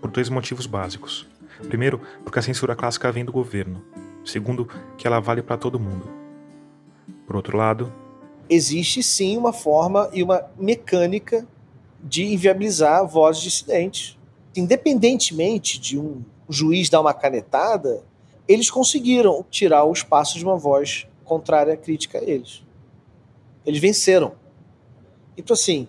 [0.00, 1.26] por dois motivos básicos.
[1.66, 3.82] Primeiro, porque a censura clássica vem do governo.
[4.24, 6.08] Segundo, que ela vale para todo mundo.
[7.26, 7.92] Por outro lado,
[8.48, 11.44] existe sim uma forma e uma mecânica
[12.00, 14.16] de inviabilizar vozes dissidentes.
[14.54, 18.04] Independentemente de um juiz dar uma canetada,
[18.46, 22.62] eles conseguiram tirar o espaço de uma voz contrária à crítica a eles.
[23.66, 24.34] Eles venceram.
[25.36, 25.88] Então, assim,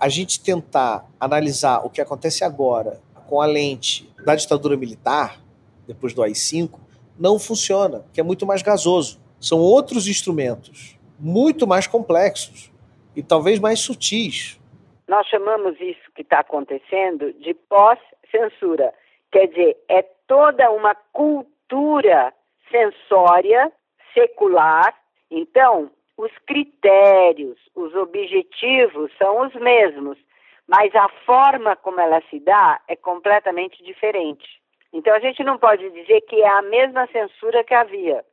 [0.00, 5.40] a gente tentar analisar o que acontece agora com a lente da ditadura militar,
[5.86, 6.78] depois do AI-5,
[7.18, 9.20] não funciona, que é muito mais gasoso.
[9.40, 12.70] São outros instrumentos, muito mais complexos
[13.14, 14.58] e talvez mais sutis.
[15.06, 18.92] Nós chamamos isso que está acontecendo de pós-censura.
[19.32, 22.32] Quer dizer, é toda uma cultura
[22.70, 23.72] sensória,
[24.14, 24.94] secular.
[25.30, 30.18] Então, os critérios, os objetivos são os mesmos,
[30.66, 34.60] mas a forma como ela se dá é completamente diferente.
[34.92, 38.24] Então a gente não pode dizer que é a mesma censura que havia,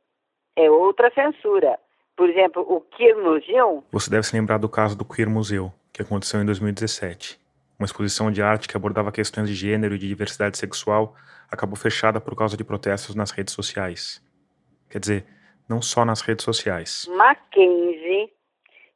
[0.56, 1.78] é outra censura.
[2.16, 3.84] Por exemplo, o Queer Museum.
[3.92, 7.38] Você deve se lembrar do caso do Queer Museu, que aconteceu em 2017.
[7.78, 11.14] Uma exposição de arte que abordava questões de gênero e de diversidade sexual
[11.50, 14.22] acabou fechada por causa de protestos nas redes sociais.
[14.88, 15.35] Quer dizer,
[15.68, 17.06] não só nas redes sociais.
[17.16, 18.32] Mackenzie,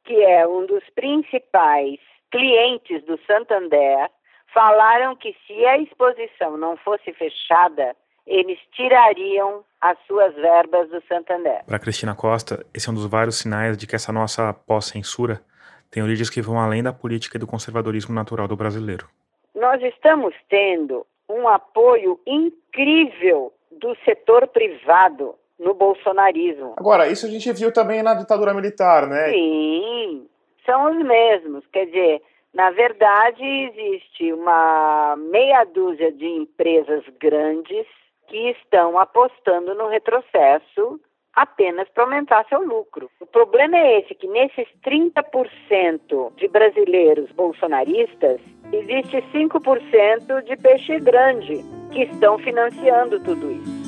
[0.03, 1.99] que é um dos principais
[2.31, 4.09] clientes do Santander
[4.53, 7.95] falaram que se a exposição não fosse fechada,
[8.25, 11.63] eles tirariam as suas verbas do Santander.
[11.65, 15.41] Para Cristina Costa, esse é um dos vários sinais de que essa nossa pós-censura
[15.89, 19.07] tem origens que vão além da política e do conservadorismo natural do brasileiro.
[19.53, 26.73] Nós estamos tendo um apoio incrível do setor privado no bolsonarismo.
[26.77, 29.29] Agora, isso a gente viu também na ditadura militar, né?
[29.31, 30.27] Sim,
[30.65, 31.63] são os mesmos.
[31.71, 32.21] Quer dizer,
[32.53, 37.85] na verdade, existe uma meia dúzia de empresas grandes
[38.27, 40.99] que estão apostando no retrocesso
[41.33, 43.09] apenas para aumentar seu lucro.
[43.19, 48.41] O problema é esse, que nesses 30% de brasileiros bolsonaristas,
[48.73, 53.80] existe 5% de peixe grande que estão financiando tudo isso.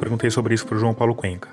[0.00, 1.50] Perguntei sobre isso para João Paulo Cuenca.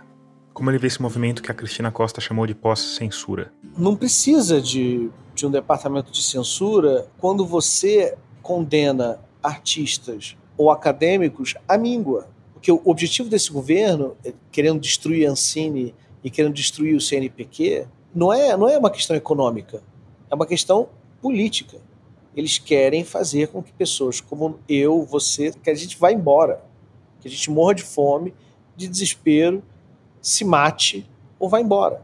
[0.53, 3.51] Como ele vê esse movimento que a Cristina Costa chamou de pós-censura?
[3.77, 11.77] Não precisa de, de um departamento de censura quando você condena artistas ou acadêmicos à
[11.77, 12.27] míngua.
[12.53, 15.93] Porque o objetivo desse governo, é querendo destruir a Ancine
[16.23, 17.85] e querendo destruir o CNPq,
[18.15, 19.83] não é, não é uma questão econômica,
[20.31, 20.89] é uma questão
[21.21, 21.77] política.
[22.35, 26.66] Eles querem fazer com que pessoas como eu, você, que a gente vá embora
[27.27, 28.33] que a gente morra de fome,
[28.75, 29.63] de desespero,
[30.21, 31.09] se mate
[31.39, 32.01] ou vá embora.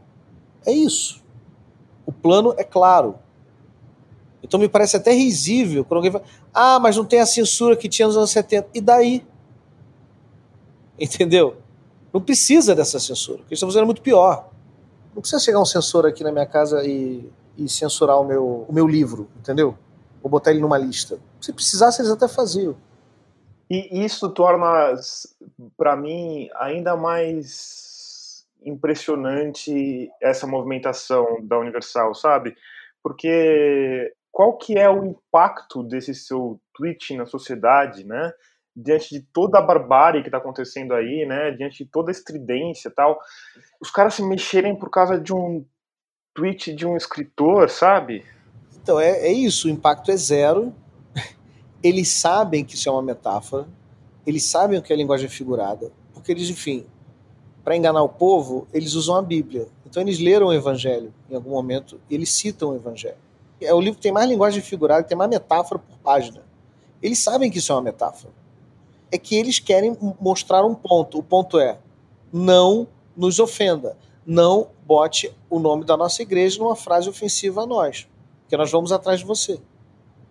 [0.66, 1.22] É isso.
[2.06, 3.18] O plano é claro.
[4.42, 7.88] Então me parece até risível quando alguém fala: ah, mas não tem a censura que
[7.88, 8.68] tinha nos anos 70.
[8.74, 9.26] E daí?
[10.98, 11.56] Entendeu?
[12.12, 14.50] Não precisa dessa censura, porque eles estão fazendo muito pior.
[15.14, 18.72] Não precisa chegar um censor aqui na minha casa e, e censurar o meu, o
[18.72, 19.76] meu livro, entendeu?
[20.22, 21.18] Ou botar ele numa lista.
[21.40, 22.76] Se precisasse, eles até faziam.
[23.70, 24.94] E isso torna,
[25.76, 32.56] para mim, ainda mais impressionante essa movimentação da Universal, sabe?
[33.02, 38.32] Porque qual que é o impacto desse seu tweet na sociedade, né?
[38.76, 41.52] Diante de toda a barbárie que está acontecendo aí, né?
[41.52, 43.18] Diante de toda a estridência tal,
[43.80, 45.64] os caras se mexerem por causa de um
[46.34, 48.24] tweet de um escritor, sabe?
[48.82, 50.74] Então é, é isso, o impacto é zero
[51.84, 53.68] eles sabem que isso é uma metáfora,
[54.26, 56.86] eles sabem o que é linguagem figurada, porque eles, enfim,
[57.62, 59.68] para enganar o povo, eles usam a Bíblia.
[59.84, 63.18] Então eles leram o Evangelho em algum momento, eles citam o Evangelho.
[63.60, 66.42] É o livro que tem mais linguagem figurada, tem mais metáfora por página.
[67.02, 68.32] Eles sabem que isso é uma metáfora.
[69.12, 71.18] é que eles querem mostrar um ponto.
[71.18, 71.78] O ponto é:
[72.32, 78.08] não nos ofenda, não bote o nome da nossa igreja numa frase ofensiva a nós,
[78.42, 79.60] porque nós vamos atrás de você.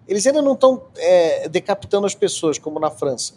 [0.08, 3.36] Eles ainda não estão é, decapitando as pessoas como na França,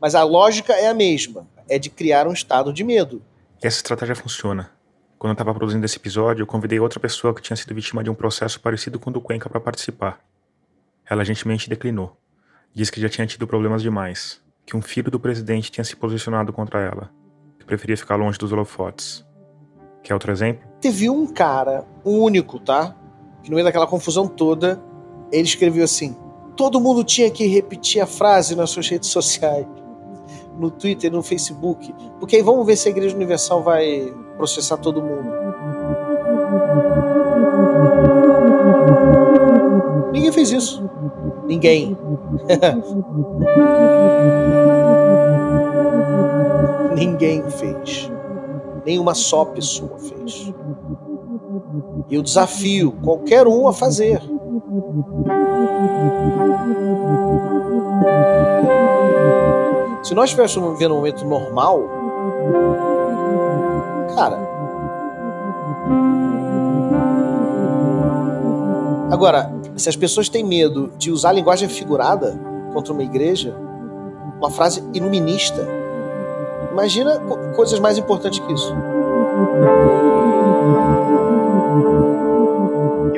[0.00, 3.22] mas a lógica é a mesma: é de criar um estado de medo.
[3.62, 4.70] Essa estratégia funciona.
[5.18, 8.10] Quando eu estava produzindo esse episódio, eu convidei outra pessoa que tinha sido vítima de
[8.10, 10.20] um processo parecido com o do Cuenca para participar.
[11.08, 12.16] Ela gentilmente declinou.
[12.74, 16.52] Disse que já tinha tido problemas demais, que um filho do presidente tinha se posicionado
[16.52, 17.10] contra ela,
[17.58, 19.24] que preferia ficar longe dos holofotes.
[20.02, 20.68] Quer outro exemplo?
[20.80, 22.94] Teve um cara, um único, tá?
[23.42, 24.82] Que no meio daquela confusão toda,
[25.38, 26.14] ele escreveu assim:
[26.56, 29.66] todo mundo tinha que repetir a frase nas suas redes sociais,
[30.58, 35.02] no Twitter, no Facebook, porque aí vamos ver se a Igreja Universal vai processar todo
[35.02, 35.32] mundo.
[40.12, 40.88] Ninguém fez isso.
[41.46, 41.96] Ninguém.
[46.94, 48.10] Ninguém fez.
[48.86, 50.52] Nenhuma só pessoa fez.
[52.10, 54.20] Eu desafio qualquer um a fazer.
[60.02, 61.82] Se nós estivéssemos vivendo um momento normal,
[64.14, 64.38] cara.
[69.10, 72.38] Agora, se as pessoas têm medo de usar linguagem figurada
[72.72, 73.56] contra uma igreja,
[74.38, 75.66] uma frase iluminista,
[76.70, 77.18] imagina
[77.54, 78.74] coisas mais importantes que isso.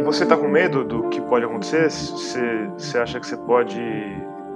[0.07, 1.91] Você está com medo do que pode acontecer?
[1.91, 3.77] Você, você acha que você pode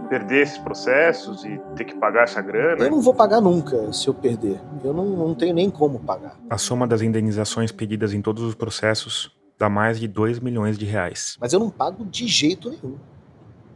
[0.08, 2.84] perder esses processos e ter que pagar essa grana?
[2.84, 4.60] Eu não vou pagar nunca se eu perder.
[4.84, 6.38] Eu não, não tenho nem como pagar.
[6.48, 10.84] A soma das indenizações pedidas em todos os processos dá mais de 2 milhões de
[10.84, 11.36] reais.
[11.40, 12.96] Mas eu não pago de jeito nenhum.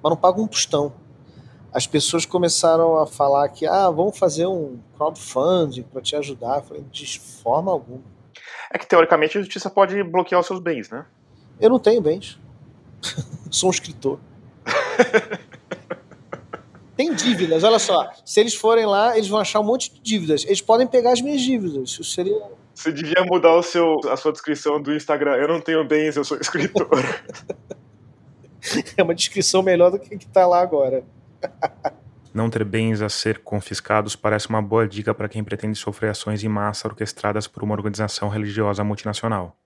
[0.01, 0.93] Mas não pago um tostão.
[1.73, 6.59] As pessoas começaram a falar que, ah, vamos fazer um crowdfunding para te ajudar.
[6.59, 8.03] Eu falei, de forma alguma.
[8.73, 11.05] É que, teoricamente, a justiça pode bloquear os seus bens, né?
[11.61, 12.39] Eu não tenho bens.
[13.51, 14.19] Sou um escritor.
[16.97, 18.11] Tem dívidas, olha só.
[18.25, 20.45] Se eles forem lá, eles vão achar um monte de dívidas.
[20.45, 21.91] Eles podem pegar as minhas dívidas.
[21.91, 22.41] Isso seria.
[22.73, 25.37] Você devia mudar o seu, a sua descrição do Instagram.
[25.37, 26.89] Eu não tenho bens, eu sou escritor.
[28.97, 31.05] é uma descrição melhor do que está lá agora.
[32.33, 36.43] Não ter bens a ser confiscados parece uma boa dica para quem pretende sofrer ações
[36.43, 39.57] em massa orquestradas por uma organização religiosa multinacional.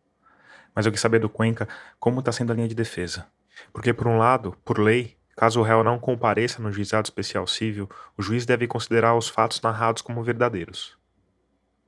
[0.79, 1.67] Mas eu quis saber do Cuenca
[1.99, 3.27] como está sendo a linha de defesa.
[3.73, 7.89] Porque, por um lado, por lei, Caso o réu não compareça no juizado especial civil,
[8.17, 10.97] o juiz deve considerar os fatos narrados como verdadeiros.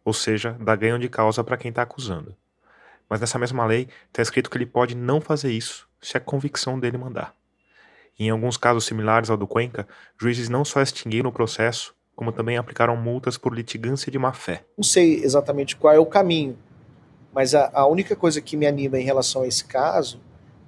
[0.05, 2.37] Ou seja, dá ganho de causa para quem está acusando.
[3.09, 6.79] Mas nessa mesma lei está escrito que ele pode não fazer isso se a convicção
[6.79, 7.33] dele mandar.
[8.19, 9.87] E em alguns casos similares ao do Cuenca,
[10.17, 14.65] juízes não só extinguiram o processo, como também aplicaram multas por litigância de má-fé.
[14.77, 16.57] Não sei exatamente qual é o caminho,
[17.33, 20.21] mas a, a única coisa que me anima em relação a esse caso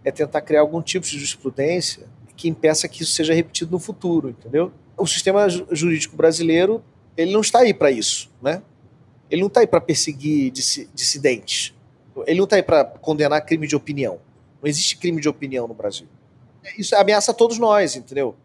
[0.05, 2.07] é tentar criar algum tipo de jurisprudência
[2.37, 4.73] que impeça que isso seja repetido no futuro, entendeu?
[4.97, 6.83] O sistema jurídico brasileiro,
[7.17, 8.63] ele não está aí para isso, né?
[9.31, 11.75] Ele não está aí para perseguir dissidentes.
[12.27, 14.19] Ele não está aí para condenar crime de opinião.
[14.61, 16.07] Não existe crime de opinião no Brasil.
[16.79, 18.37] Isso ameaça todos nós, entendeu?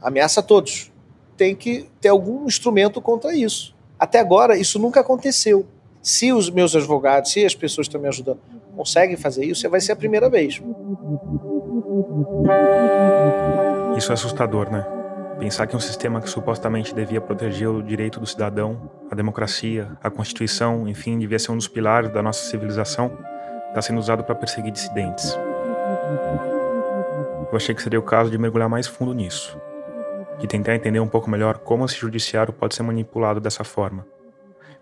[0.00, 0.92] Ameaça todos.
[1.36, 3.74] Tem que ter algum instrumento contra isso.
[3.98, 5.66] Até agora, isso nunca aconteceu.
[6.04, 8.38] Se os meus advogados, se as pessoas que estão me ajudando
[8.76, 10.62] conseguem fazer isso, vai ser a primeira vez.
[13.96, 14.84] Isso é assustador, né?
[15.38, 20.10] Pensar que um sistema que supostamente devia proteger o direito do cidadão, a democracia, a
[20.10, 23.10] Constituição, enfim, devia ser um dos pilares da nossa civilização,
[23.68, 25.34] está sendo usado para perseguir dissidentes.
[27.50, 29.58] Eu achei que seria o caso de mergulhar mais fundo nisso,
[30.38, 34.06] de tentar entender um pouco melhor como esse judiciário pode ser manipulado dessa forma.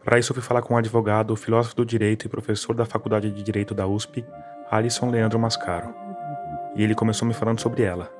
[0.04, 3.72] Eu fui falar com um advogado, filósofo do direito e professor da Faculdade de Direito
[3.72, 4.24] da USP,
[4.68, 5.94] Alisson Leandro Mascaro.
[6.74, 8.10] E ele começou me falando sobre ela,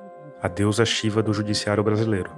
[0.41, 2.31] a deusa Shiva do judiciário brasileiro,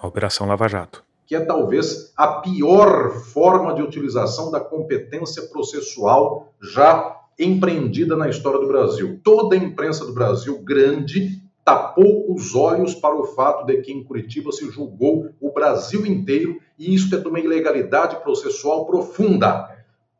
[0.00, 1.02] a Operação Lava Jato.
[1.26, 8.60] Que é talvez a pior forma de utilização da competência processual já empreendida na história
[8.60, 9.20] do Brasil.
[9.24, 14.02] Toda a imprensa do Brasil grande tapou os olhos para o fato de que em
[14.02, 19.70] Curitiba se julgou o Brasil inteiro e isso é de uma ilegalidade processual profunda.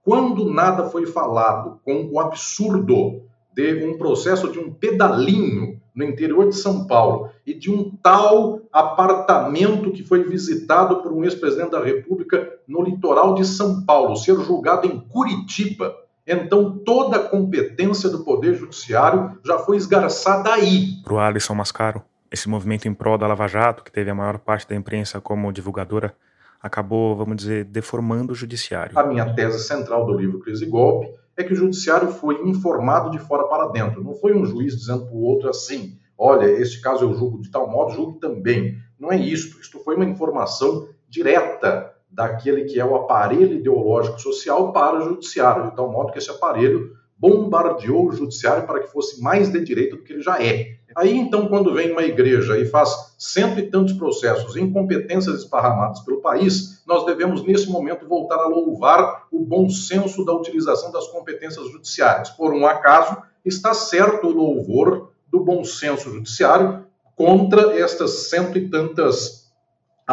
[0.05, 3.22] Quando nada foi falado com o absurdo
[3.55, 8.61] de um processo de um pedalinho no interior de São Paulo e de um tal
[8.72, 14.36] apartamento que foi visitado por um ex-presidente da República no litoral de São Paulo, ser
[14.40, 15.95] julgado em Curitiba,
[16.27, 21.03] então toda a competência do Poder Judiciário já foi esgarçada aí.
[21.03, 24.39] Para o Alisson Mascaro, esse movimento em prol da Lava Jato, que teve a maior
[24.39, 26.14] parte da imprensa como divulgadora,
[26.62, 28.97] acabou, vamos dizer, deformando o judiciário.
[28.99, 33.11] A minha tese central do livro Crise e Golpe é que o judiciário foi informado
[33.11, 34.03] de fora para dentro.
[34.03, 37.51] Não foi um juiz dizendo para o outro assim: olha, este caso eu julgo de
[37.51, 38.79] tal modo, julgue também.
[38.99, 39.61] Não é isto.
[39.61, 45.71] Isto foi uma informação direta daquele que é o aparelho ideológico social para o judiciário,
[45.71, 49.97] de tal modo que esse aparelho bombardeou o judiciário para que fosse mais de direito
[49.97, 50.77] do que ele já é.
[50.95, 56.21] Aí então, quando vem uma igreja e faz cento e tantos processos, incompetências esparramadas pelo
[56.21, 61.67] país, nós devemos nesse momento voltar a louvar o bom senso da utilização das competências
[61.71, 62.31] judiciárias.
[62.31, 66.85] Por um acaso, está certo o louvor do bom senso judiciário
[67.17, 69.41] contra estas cento e tantas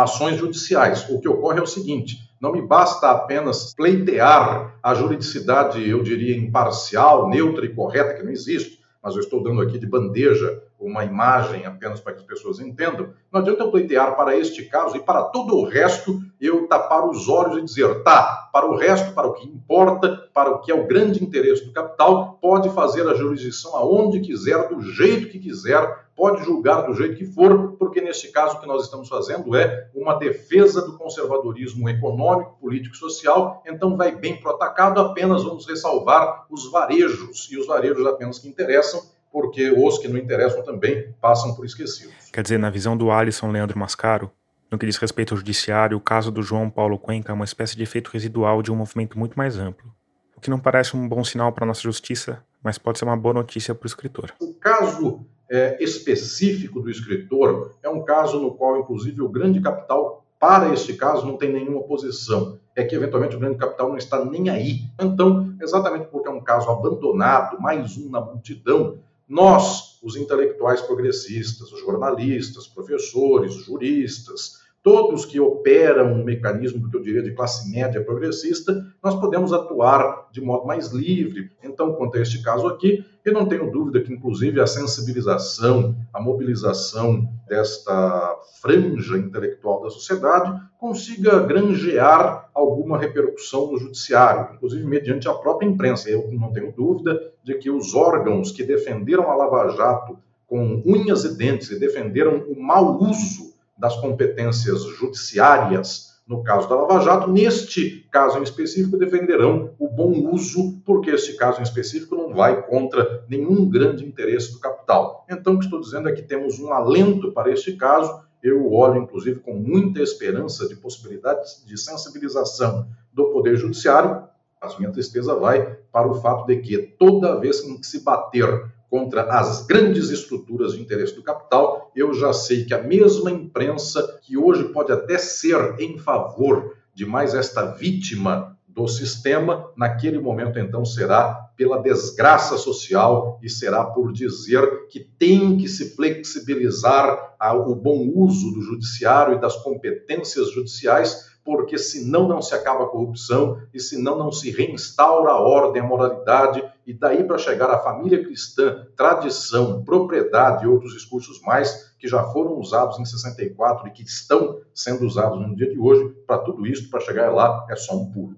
[0.04, 1.08] ações judiciais.
[1.10, 6.38] O que ocorre é o seguinte: não me basta apenas pleitear a juridicidade, eu diria,
[6.38, 11.04] imparcial, neutra e correta, que não existe, mas eu estou dando aqui de bandeja uma
[11.04, 13.10] imagem apenas para que as pessoas entendam.
[13.32, 17.28] Não adianta eu pleitear para este caso e para todo o resto eu tapar os
[17.28, 20.76] olhos e dizer, tá, para o resto, para o que importa, para o que é
[20.76, 26.06] o grande interesse do capital, pode fazer a jurisdição aonde quiser, do jeito que quiser,
[26.16, 29.90] pode julgar do jeito que for, porque neste caso o que nós estamos fazendo é
[29.96, 35.44] uma defesa do conservadorismo econômico, político e social, então vai bem para o atacado, apenas
[35.44, 40.64] vamos ressalvar os varejos, e os varejos apenas que interessam, porque os que não interessam
[40.64, 42.14] também passam por esquecidos.
[42.34, 44.32] Quer dizer, na visão do Alisson Leandro Mascaro,
[44.72, 47.76] no que diz respeito ao judiciário, o caso do João Paulo Cuenca é uma espécie
[47.76, 49.92] de efeito residual de um movimento muito mais amplo.
[50.36, 53.18] O que não parece um bom sinal para a nossa justiça, mas pode ser uma
[53.18, 54.34] boa notícia para o escritor.
[54.40, 60.24] O caso é, específico do escritor é um caso no qual, inclusive, o grande capital,
[60.40, 62.58] para este caso, não tem nenhuma posição.
[62.76, 64.84] É que, eventualmente, o grande capital não está nem aí.
[65.02, 71.72] Então, exatamente porque é um caso abandonado, mais um na multidão, nós, os intelectuais progressistas,
[71.72, 78.04] os jornalistas, professores, juristas, todos que operam um mecanismo que eu diria de classe média
[78.04, 78.74] progressista,
[79.04, 81.52] nós podemos atuar de modo mais livre.
[81.64, 86.22] Então, quanto a este caso aqui, eu não tenho dúvida que, inclusive, a sensibilização, a
[86.22, 95.34] mobilização desta franja intelectual da sociedade consiga granjear alguma repercussão no judiciário, inclusive mediante a
[95.34, 96.10] própria imprensa.
[96.10, 100.18] Eu não tenho dúvida de que os órgãos que defenderam a Lava Jato
[100.48, 103.49] com unhas e dentes e defenderam o mau uso
[103.80, 110.12] das competências judiciárias no caso da Lava Jato, neste caso em específico, defenderão o bom
[110.32, 115.26] uso, porque este caso em específico não vai contra nenhum grande interesse do capital.
[115.28, 118.22] Então, o que estou dizendo é que temos um alento para este caso.
[118.44, 124.24] Eu olho, inclusive, com muita esperança de possibilidades de sensibilização do Poder Judiciário.
[124.62, 129.24] Mas minha tristeza vai para o fato de que toda vez que se bater contra
[129.24, 134.38] as grandes estruturas de interesse do capital, eu já sei que a mesma imprensa, que
[134.38, 140.86] hoje pode até ser em favor de mais esta vítima do sistema, naquele momento então
[140.86, 147.36] será pela desgraça social e será por dizer que tem que se flexibilizar
[147.68, 152.88] o bom uso do judiciário e das competências judiciais porque senão não se acaba a
[152.88, 157.78] corrupção e senão não se reinstaura a ordem, a moralidade, e daí para chegar à
[157.78, 163.92] família cristã, tradição, propriedade e outros discursos mais que já foram usados em 64 e
[163.92, 167.76] que estão sendo usados no dia de hoje, para tudo isso, para chegar lá, é
[167.76, 168.36] só um pulo.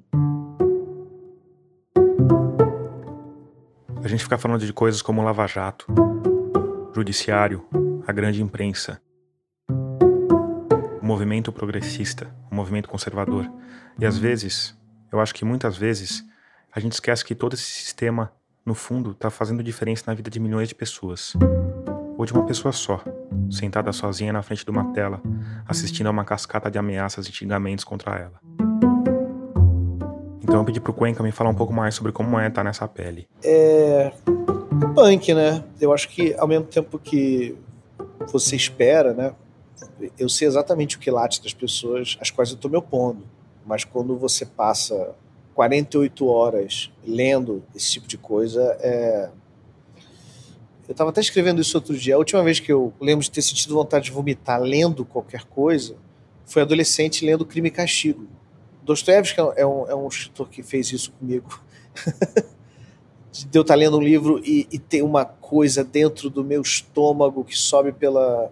[4.04, 5.86] A gente fica falando de coisas como Lava Jato,
[6.94, 7.66] Judiciário,
[8.06, 9.02] a grande imprensa,
[11.02, 13.50] movimento progressista, o movimento conservador.
[13.98, 14.78] E às vezes,
[15.10, 16.22] eu acho que muitas vezes,
[16.70, 18.34] a gente esquece que todo esse sistema,
[18.66, 21.34] no fundo, está fazendo diferença na vida de milhões de pessoas.
[22.18, 23.04] Ou de uma pessoa só,
[23.50, 25.22] sentada sozinha na frente de uma tela,
[25.68, 28.40] assistindo a uma cascata de ameaças e xingamentos contra ela.
[30.42, 32.88] Então eu pedi pro Cuenca me falar um pouco mais sobre como é estar nessa
[32.88, 33.28] pele.
[33.44, 34.12] É.
[34.94, 35.64] punk, né?
[35.80, 37.56] Eu acho que ao mesmo tempo que
[38.32, 39.34] você espera, né?
[40.18, 43.24] eu sei exatamente o que late das pessoas às quais eu estou me opondo.
[43.66, 45.16] Mas quando você passa
[45.54, 49.30] 48 horas lendo esse tipo de coisa, é...
[50.88, 52.16] eu estava até escrevendo isso outro dia.
[52.16, 55.96] A última vez que eu lembro de ter sentido vontade de vomitar lendo qualquer coisa
[56.46, 58.28] foi adolescente lendo Crime e Castigo.
[58.84, 61.62] Dostoevsky é um, é um escritor que fez isso comigo.
[63.32, 67.44] de eu estar lendo um livro e, e ter uma coisa dentro do meu estômago
[67.46, 68.52] que sobe pela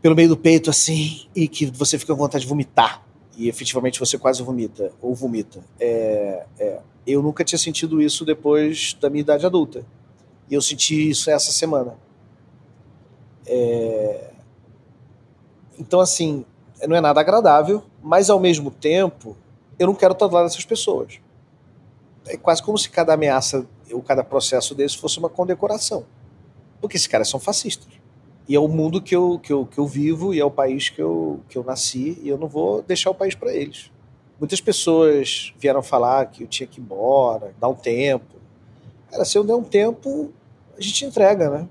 [0.00, 3.02] pelo meio do peito assim e que você fica com vontade de vomitar
[3.36, 5.60] e efetivamente você quase vomita ou vomita.
[5.78, 9.84] É, é, eu nunca tinha sentido isso depois da minha idade adulta
[10.48, 11.96] e eu senti isso essa semana.
[13.46, 14.30] É...
[15.78, 16.44] Então, assim,
[16.86, 19.36] não é nada agradável, mas ao mesmo tempo,
[19.78, 21.20] eu não quero estar do lado dessas pessoas.
[22.26, 26.04] É quase como se cada ameaça ou cada processo desse fosse uma condecoração.
[26.80, 27.88] Porque esses caras são fascistas.
[28.48, 30.90] E é o mundo que eu, que eu, que eu vivo e é o país
[30.90, 33.90] que eu, que eu nasci e eu não vou deixar o país para eles.
[34.38, 38.34] Muitas pessoas vieram falar que eu tinha que ir embora, dar um tempo.
[39.10, 40.32] Cara, se eu der um tempo,
[40.76, 41.68] a gente entrega, né?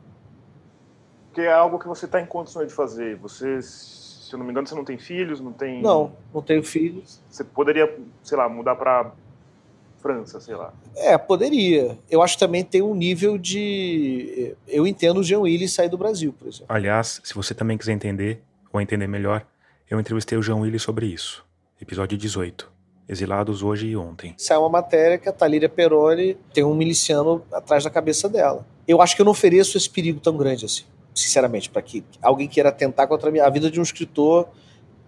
[1.27, 3.17] Porque é algo que você está em condições de fazer.
[3.17, 5.81] Você, se eu não me engano, você não tem filhos, não tem.
[5.81, 7.19] Não, não tenho filhos.
[7.29, 9.11] Você poderia, sei lá, mudar para
[10.03, 10.73] França, sei lá.
[10.97, 11.97] É, poderia.
[12.11, 14.53] Eu acho que também tem um nível de.
[14.67, 16.65] Eu entendo o Jean Willis sair do Brasil, por exemplo.
[16.67, 18.41] Aliás, se você também quiser entender,
[18.71, 19.45] ou entender melhor,
[19.89, 21.45] eu entrevistei o Jean Willis sobre isso.
[21.81, 22.69] Episódio 18.
[23.07, 24.33] Exilados hoje e ontem.
[24.37, 28.65] Saiu uma matéria que a Talíria Peroni tem um miliciano atrás da cabeça dela.
[28.85, 30.83] Eu acho que eu não ofereço esse perigo tão grande assim,
[31.15, 34.49] sinceramente, para que alguém queira atentar contra a vida de um escritor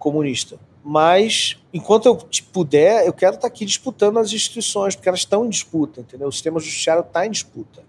[0.06, 0.56] comunista.
[0.84, 2.16] Mas, enquanto eu
[2.52, 6.28] puder, eu quero estar aqui disputando as instituições, porque elas estão em disputa, entendeu?
[6.28, 7.82] O sistema judiciário está em disputa.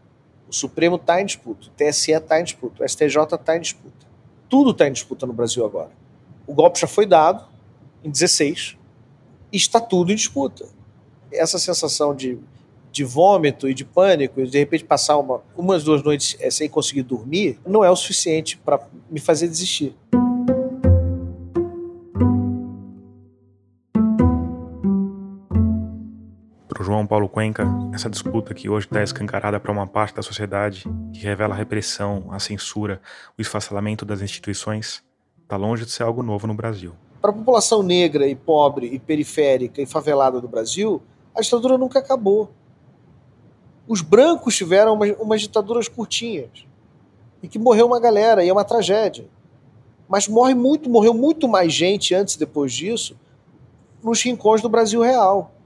[0.49, 1.67] O Supremo está em disputa.
[1.67, 2.83] O TSE está em disputa.
[2.83, 4.07] O STJ está em disputa.
[4.49, 5.91] Tudo está em disputa no Brasil agora.
[6.47, 7.45] O golpe já foi dado
[8.03, 8.77] em 16
[9.51, 10.65] está tudo em disputa.
[11.31, 12.37] Essa sensação de,
[12.91, 16.67] de vômito e de pânico, e de repente passar uma, umas duas noites é, sem
[16.69, 19.95] conseguir dormir, não é o suficiente para me fazer desistir.
[27.07, 30.83] Paulo Cuenca, essa disputa que hoje está escancarada para uma parte da sociedade,
[31.13, 33.01] que revela a repressão, a censura,
[33.37, 35.03] o esfacelamento das instituições,
[35.41, 36.93] está longe de ser algo novo no Brasil.
[37.21, 41.01] Para a população negra e pobre e periférica e favelada do Brasil,
[41.33, 42.51] a ditadura nunca acabou.
[43.87, 46.67] Os brancos tiveram umas, umas ditaduras curtinhas
[47.41, 49.27] e que morreu uma galera e é uma tragédia.
[50.07, 53.17] Mas morre muito, morreu muito mais gente antes e depois disso
[54.03, 55.56] nos rincões do Brasil real.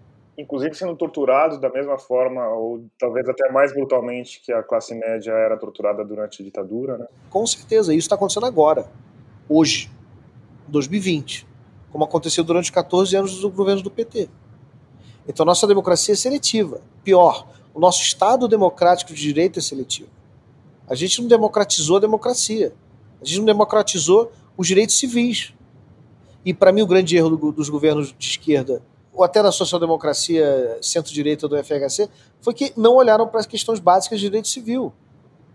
[0.42, 5.32] Inclusive sendo torturados da mesma forma, ou talvez até mais brutalmente que a classe média
[5.32, 7.08] era torturada durante a ditadura, né?
[7.30, 8.90] Com certeza, isso está acontecendo agora,
[9.48, 9.90] hoje.
[10.68, 11.46] 2020,
[11.92, 14.30] como aconteceu durante 14 anos do governo do PT.
[15.28, 16.82] Então, nossa democracia é seletiva.
[17.04, 20.10] Pior, o nosso Estado democrático de direito é seletivo.
[20.88, 22.74] A gente não democratizou a democracia.
[23.22, 25.54] A gente não democratizou os direitos civis.
[26.44, 28.82] E, para mim, o grande erro do, dos governos de esquerda,
[29.14, 32.10] ou até da social-democracia centro-direita do FHC,
[32.40, 34.94] foi que não olharam para as questões básicas de direito civil.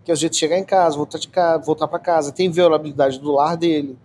[0.03, 2.49] Que é o jeito de chegar em casa, voltar, de casa, voltar para casa, tem
[2.49, 3.97] violabilidade do lar dele,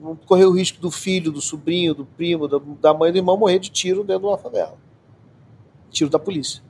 [0.00, 3.58] não correr o risco do filho, do sobrinho, do primo, da mãe do irmão morrer
[3.58, 4.76] de tiro dentro de uma favela.
[5.90, 6.62] Tiro da polícia,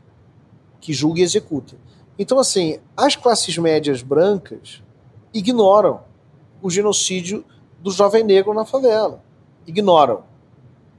[0.81, 1.77] que julga e executa.
[2.19, 4.83] Então, assim, as classes médias brancas
[5.33, 6.01] ignoram
[6.63, 7.45] o genocídio
[7.81, 9.23] do jovem negro na favela.
[9.67, 10.23] Ignoram.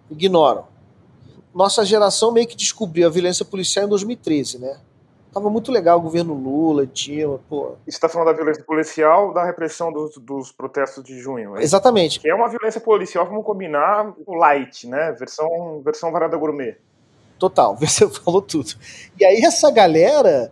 [0.09, 0.74] Ignoram.
[1.55, 4.77] Nossa geração meio que descobriu a violência policial em 2013, né?
[5.33, 7.77] Tava muito legal o governo Lula, Dilma, pô.
[7.85, 11.55] Você está falando da violência policial da repressão dos, dos protestos de junho.
[11.55, 12.19] É Exatamente.
[12.19, 15.13] Que é uma violência policial, vamos combinar, o light, né?
[15.13, 16.75] Versão, versão varada gourmet.
[17.39, 18.73] Total, você falou tudo.
[19.17, 20.51] E aí essa galera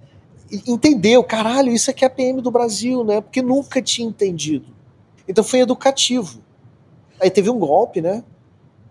[0.66, 3.20] entendeu, caralho, isso aqui é a PM do Brasil, né?
[3.20, 4.68] Porque nunca tinha entendido.
[5.28, 6.40] Então foi educativo.
[7.20, 8.24] Aí teve um golpe, né?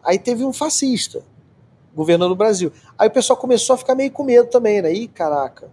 [0.04, 1.31] Aí teve um fascista
[1.94, 2.72] governando o Brasil.
[2.98, 4.92] Aí o pessoal começou a ficar meio com medo também, né?
[4.92, 5.70] Ih, caraca,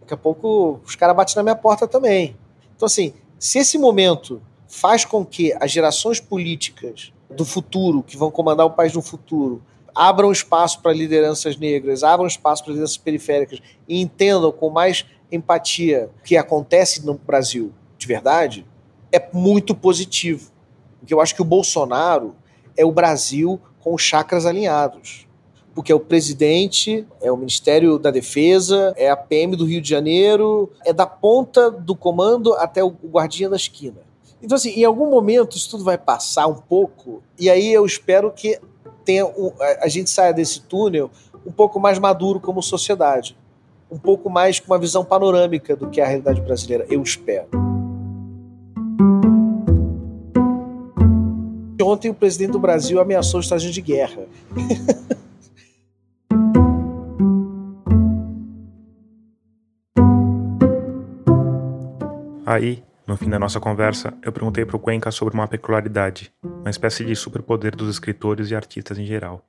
[0.00, 2.34] Daqui a pouco os caras batem na minha porta também.
[2.74, 8.30] Então, assim, se esse momento faz com que as gerações políticas do futuro, que vão
[8.30, 9.62] comandar o país no futuro,
[9.94, 16.10] abram espaço para lideranças negras, abram espaço para lideranças periféricas e entendam com mais empatia
[16.18, 18.64] o que acontece no Brasil de verdade,
[19.12, 20.50] é muito positivo.
[21.00, 22.34] Porque eu acho que o Bolsonaro
[22.76, 25.27] é o Brasil com os chakras alinhados
[25.78, 29.88] porque é o presidente, é o Ministério da Defesa, é a PM do Rio de
[29.88, 33.98] Janeiro, é da ponta do comando até o guardinha da esquina.
[34.42, 38.32] Então, assim, em algum momento isso tudo vai passar um pouco, e aí eu espero
[38.32, 38.58] que
[39.04, 41.12] tenha um, a gente saia desse túnel
[41.46, 43.36] um pouco mais maduro como sociedade,
[43.88, 46.86] um pouco mais com uma visão panorâmica do que é a realidade brasileira.
[46.90, 47.46] Eu espero.
[51.80, 54.26] Ontem o presidente do Brasil ameaçou o estágio de guerra.
[62.50, 66.70] Aí, no fim da nossa conversa, eu perguntei para o Cuenca sobre uma peculiaridade, uma
[66.70, 69.44] espécie de superpoder dos escritores e artistas em geral,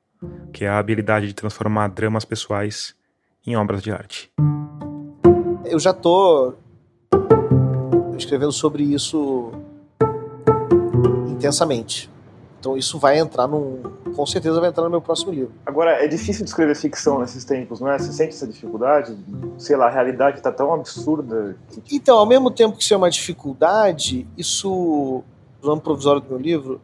[0.52, 2.94] que é a habilidade de transformar dramas pessoais
[3.48, 4.30] em obras de arte.
[5.64, 6.56] Eu já tô
[8.18, 9.54] escrevendo sobre isso
[11.30, 12.12] intensamente.
[12.60, 13.82] Então isso vai entrar num.
[14.16, 15.54] Com certeza vai entrar no meu próximo livro.
[15.66, 17.98] Agora, é difícil de escrever ficção nesses tempos, não é?
[17.98, 19.18] Você sente essa dificuldade?
[19.58, 21.58] Sei lá, a realidade está tão absurda.
[21.86, 21.96] Que...
[21.96, 25.24] Então, ao mesmo tempo que isso é uma dificuldade, isso,
[25.64, 26.82] nome provisório do meu livro,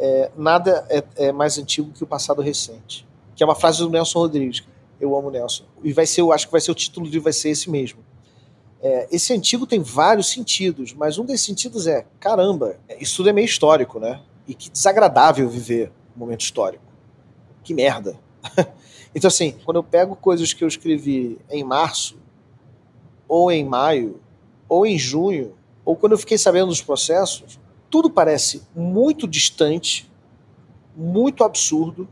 [0.00, 3.06] é, nada é, é, mais antigo que o passado recente.
[3.36, 4.64] Que é uma frase do Nelson Rodrigues.
[5.00, 5.64] Eu amo Nelson.
[5.84, 7.70] E vai ser, eu acho que vai ser o título do livro, vai ser esse
[7.70, 8.00] mesmo.
[8.82, 13.32] É, esse antigo tem vários sentidos, mas um desses sentidos é: caramba, isso tudo é
[13.32, 14.20] meio histórico, né?
[14.46, 16.84] E que desagradável viver um momento histórico.
[17.62, 18.18] Que merda.
[19.14, 22.18] então, assim, quando eu pego coisas que eu escrevi em março,
[23.26, 24.20] ou em maio,
[24.68, 27.58] ou em junho, ou quando eu fiquei sabendo dos processos,
[27.90, 30.10] tudo parece muito distante,
[30.96, 32.08] muito absurdo,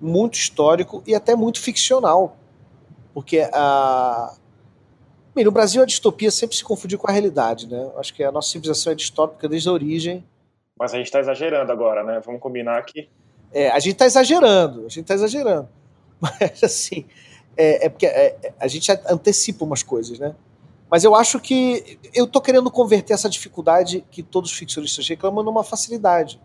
[0.00, 2.36] muito histórico e até muito ficcional.
[3.14, 4.34] Porque a,
[5.34, 7.90] Bem, no Brasil a distopia sempre se confundiu com a realidade, né?
[7.96, 10.22] Acho que a nossa civilização é distópica desde a origem.
[10.82, 12.20] Mas a gente está exagerando agora, né?
[12.26, 13.08] Vamos combinar aqui.
[13.52, 15.68] É, a gente está exagerando, a gente está exagerando.
[16.20, 17.06] Mas assim,
[17.56, 20.34] é, é porque é, é, a gente antecipa umas coisas, né?
[20.90, 25.44] Mas eu acho que eu tô querendo converter essa dificuldade que todos os ficcionistas reclamam
[25.44, 26.40] numa facilidade.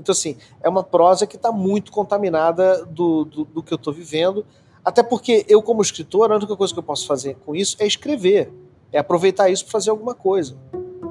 [0.00, 3.92] Então, assim, é uma prosa que está muito contaminada do, do, do que eu estou
[3.92, 4.44] vivendo
[4.84, 7.86] até porque eu, como escritor, a única coisa que eu posso fazer com isso é
[7.86, 8.52] escrever.
[8.92, 10.56] É aproveitar isso para fazer alguma coisa.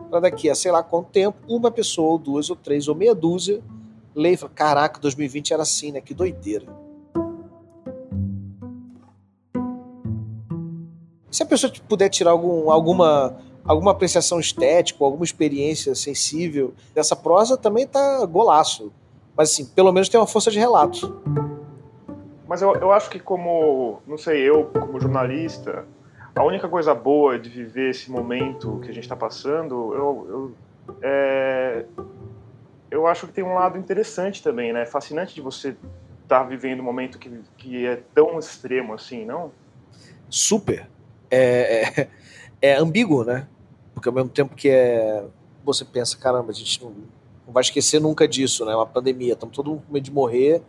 [0.09, 3.15] Para daqui a sei lá quanto tempo, uma pessoa, ou duas, ou três, ou meia
[3.15, 3.61] dúzia,
[4.13, 6.01] lê e fala: Caraca, 2020 era assim, né?
[6.01, 6.65] Que doideira.
[11.29, 13.35] Se a pessoa puder tirar algum, alguma,
[13.65, 18.89] alguma apreciação estética, alguma experiência sensível dessa prosa, também tá golaço.
[19.35, 21.21] Mas assim, pelo menos tem uma força de relato.
[22.47, 25.85] Mas eu, eu acho que como, não sei, eu como jornalista,
[26.35, 30.97] a única coisa boa de viver esse momento que a gente está passando, eu, eu,
[31.01, 31.85] é,
[32.91, 34.85] eu acho que tem um lado interessante também, né?
[34.85, 35.69] Fascinante de você
[36.23, 39.51] estar tá vivendo um momento que, que é tão extremo assim, não?
[40.29, 40.89] Super.
[41.31, 42.09] É, é,
[42.61, 43.47] é ambíguo, né?
[43.93, 45.25] Porque ao mesmo tempo que é.
[45.63, 46.91] Você pensa, caramba, a gente não,
[47.47, 48.75] não vai esquecer nunca disso, né?
[48.75, 50.61] Uma pandemia, estamos todo mundo com medo de morrer,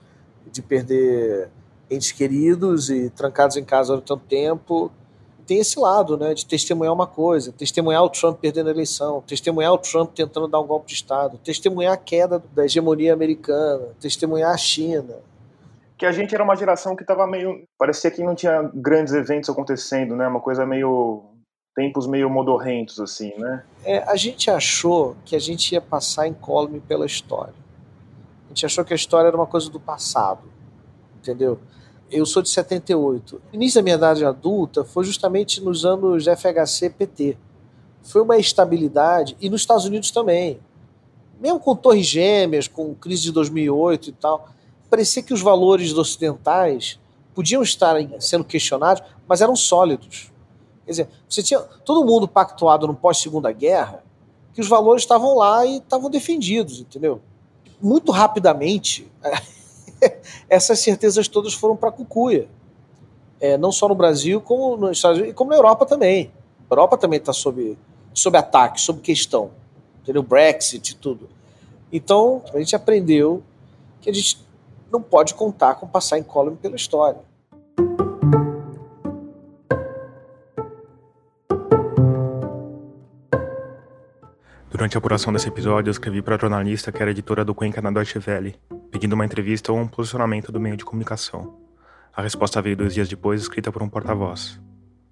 [0.51, 1.51] de perder
[1.91, 4.91] entes queridos e trancados em casa há tanto tempo.
[5.47, 9.73] Tem esse lado, né, de testemunhar uma coisa, testemunhar o Trump perdendo a eleição, testemunhar
[9.73, 14.53] o Trump tentando dar um golpe de Estado, testemunhar a queda da hegemonia americana, testemunhar
[14.53, 15.15] a China.
[15.97, 17.63] Que a gente era uma geração que estava meio.
[17.79, 20.27] Parecia que não tinha grandes eventos acontecendo, né?
[20.27, 21.23] Uma coisa meio.
[21.75, 23.63] tempos meio modorrentos, assim, né?
[23.85, 27.55] É, a gente achou que a gente ia passar incólume pela história.
[28.47, 30.43] A gente achou que a história era uma coisa do passado,
[31.19, 31.59] entendeu?
[32.11, 33.43] Eu sou de 78.
[33.53, 37.37] O início da minha idade adulta foi justamente nos anos FHC-PT.
[38.03, 40.61] Foi uma estabilidade, e nos Estados Unidos também.
[41.41, 44.49] Mesmo com Torres Gêmeas, com crise de 2008 e tal,
[44.89, 46.99] parecia que os valores ocidentais
[47.35, 50.33] podiam estar sendo questionados, mas eram sólidos.
[50.85, 54.05] Quer dizer, você tinha todo mundo pactuado no pós-segunda guerra
[54.55, 57.21] que os valores estavam lá e estavam defendidos, entendeu?
[57.83, 59.11] Muito rapidamente,
[60.49, 62.49] essas certezas todas foram para a cucuia.
[63.41, 66.31] É, não só no Brasil, como nos Estados Unidos, como na Europa também.
[66.69, 67.77] A Europa também está sob,
[68.15, 69.51] sob ataque, sob questão.
[70.03, 70.23] Entendeu?
[70.23, 71.29] Brexit e tudo.
[71.93, 73.43] Então, a gente aprendeu
[74.01, 74.45] que a gente
[74.91, 77.21] não pode contar com passar incólume pela história.
[84.71, 87.81] Durante a apuração desse episódio, eu escrevi para a jornalista que era editora do Cuenca
[87.81, 88.55] na Deutsche Welle,
[88.91, 91.59] pedindo uma entrevista ou um posicionamento do meio de comunicação.
[92.15, 94.61] A resposta veio dois dias depois, escrita por um porta-voz.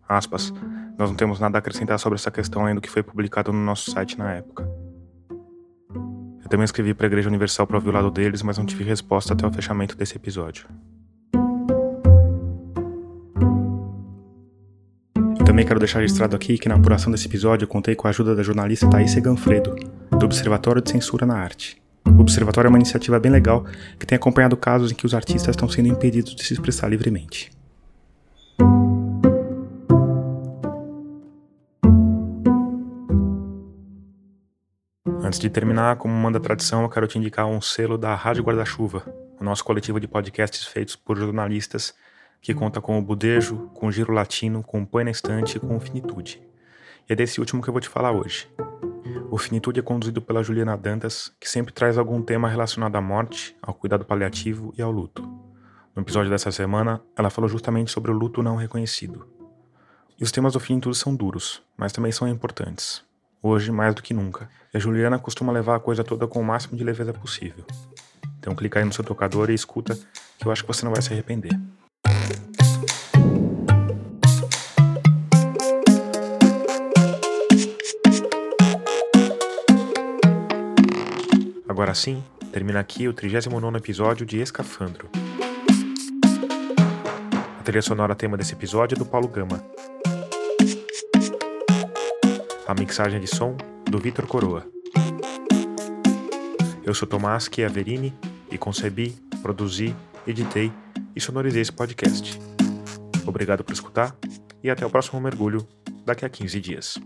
[0.08, 0.52] Aspas.
[0.96, 3.58] Nós não temos nada a acrescentar sobre essa questão além do que foi publicado no
[3.58, 4.68] nosso site na época.
[6.42, 8.84] Eu também escrevi para a Igreja Universal para ouvir o lado deles, mas não tive
[8.84, 10.66] resposta até o fechamento desse episódio.
[15.44, 18.34] Também quero deixar registrado aqui que na apuração desse episódio eu contei com a ajuda
[18.34, 19.74] da jornalista Thaís Ganfredo,
[20.10, 21.83] do Observatório de Censura na Arte.
[22.06, 23.64] O Observatório é uma iniciativa bem legal
[23.98, 27.50] que tem acompanhado casos em que os artistas estão sendo impedidos de se expressar livremente.
[35.22, 38.44] Antes de terminar, como manda a tradição, eu quero te indicar um selo da Rádio
[38.44, 39.02] Guarda-Chuva,
[39.40, 41.94] o nosso coletivo de podcasts feitos por jornalistas
[42.40, 45.60] que conta com o Budejo, com o Giro Latino, com o Põe na Estante e
[45.60, 46.42] com o Finitude.
[47.08, 48.46] E é desse último que eu vou te falar hoje.
[49.34, 53.56] O Finitude é conduzido pela Juliana Dantas, que sempre traz algum tema relacionado à morte,
[53.60, 55.22] ao cuidado paliativo e ao luto.
[55.92, 59.26] No episódio dessa semana, ela falou justamente sobre o luto não reconhecido.
[60.16, 63.02] E os temas do Finitude são duros, mas também são importantes.
[63.42, 64.48] hoje mais do que nunca.
[64.72, 67.64] E a Juliana costuma levar a coisa toda com o máximo de leveza possível.
[68.38, 69.98] Então clica aí no seu tocador e escuta,
[70.38, 71.58] que eu acho que você não vai se arrepender.
[81.84, 85.06] Agora sim, termina aqui o 39 episódio de Escafandro.
[87.60, 89.62] A trilha sonora tema desse episódio é do Paulo Gama.
[92.66, 93.54] A mixagem de som
[93.84, 94.66] do Vitor Coroa.
[96.82, 98.14] Eu sou Tomás Chiaverini
[98.50, 99.94] e concebi, produzi,
[100.26, 100.72] editei
[101.14, 102.40] e sonorizei esse podcast.
[103.26, 104.16] Obrigado por escutar
[104.62, 105.68] e até o próximo mergulho
[106.06, 106.98] daqui a 15 dias.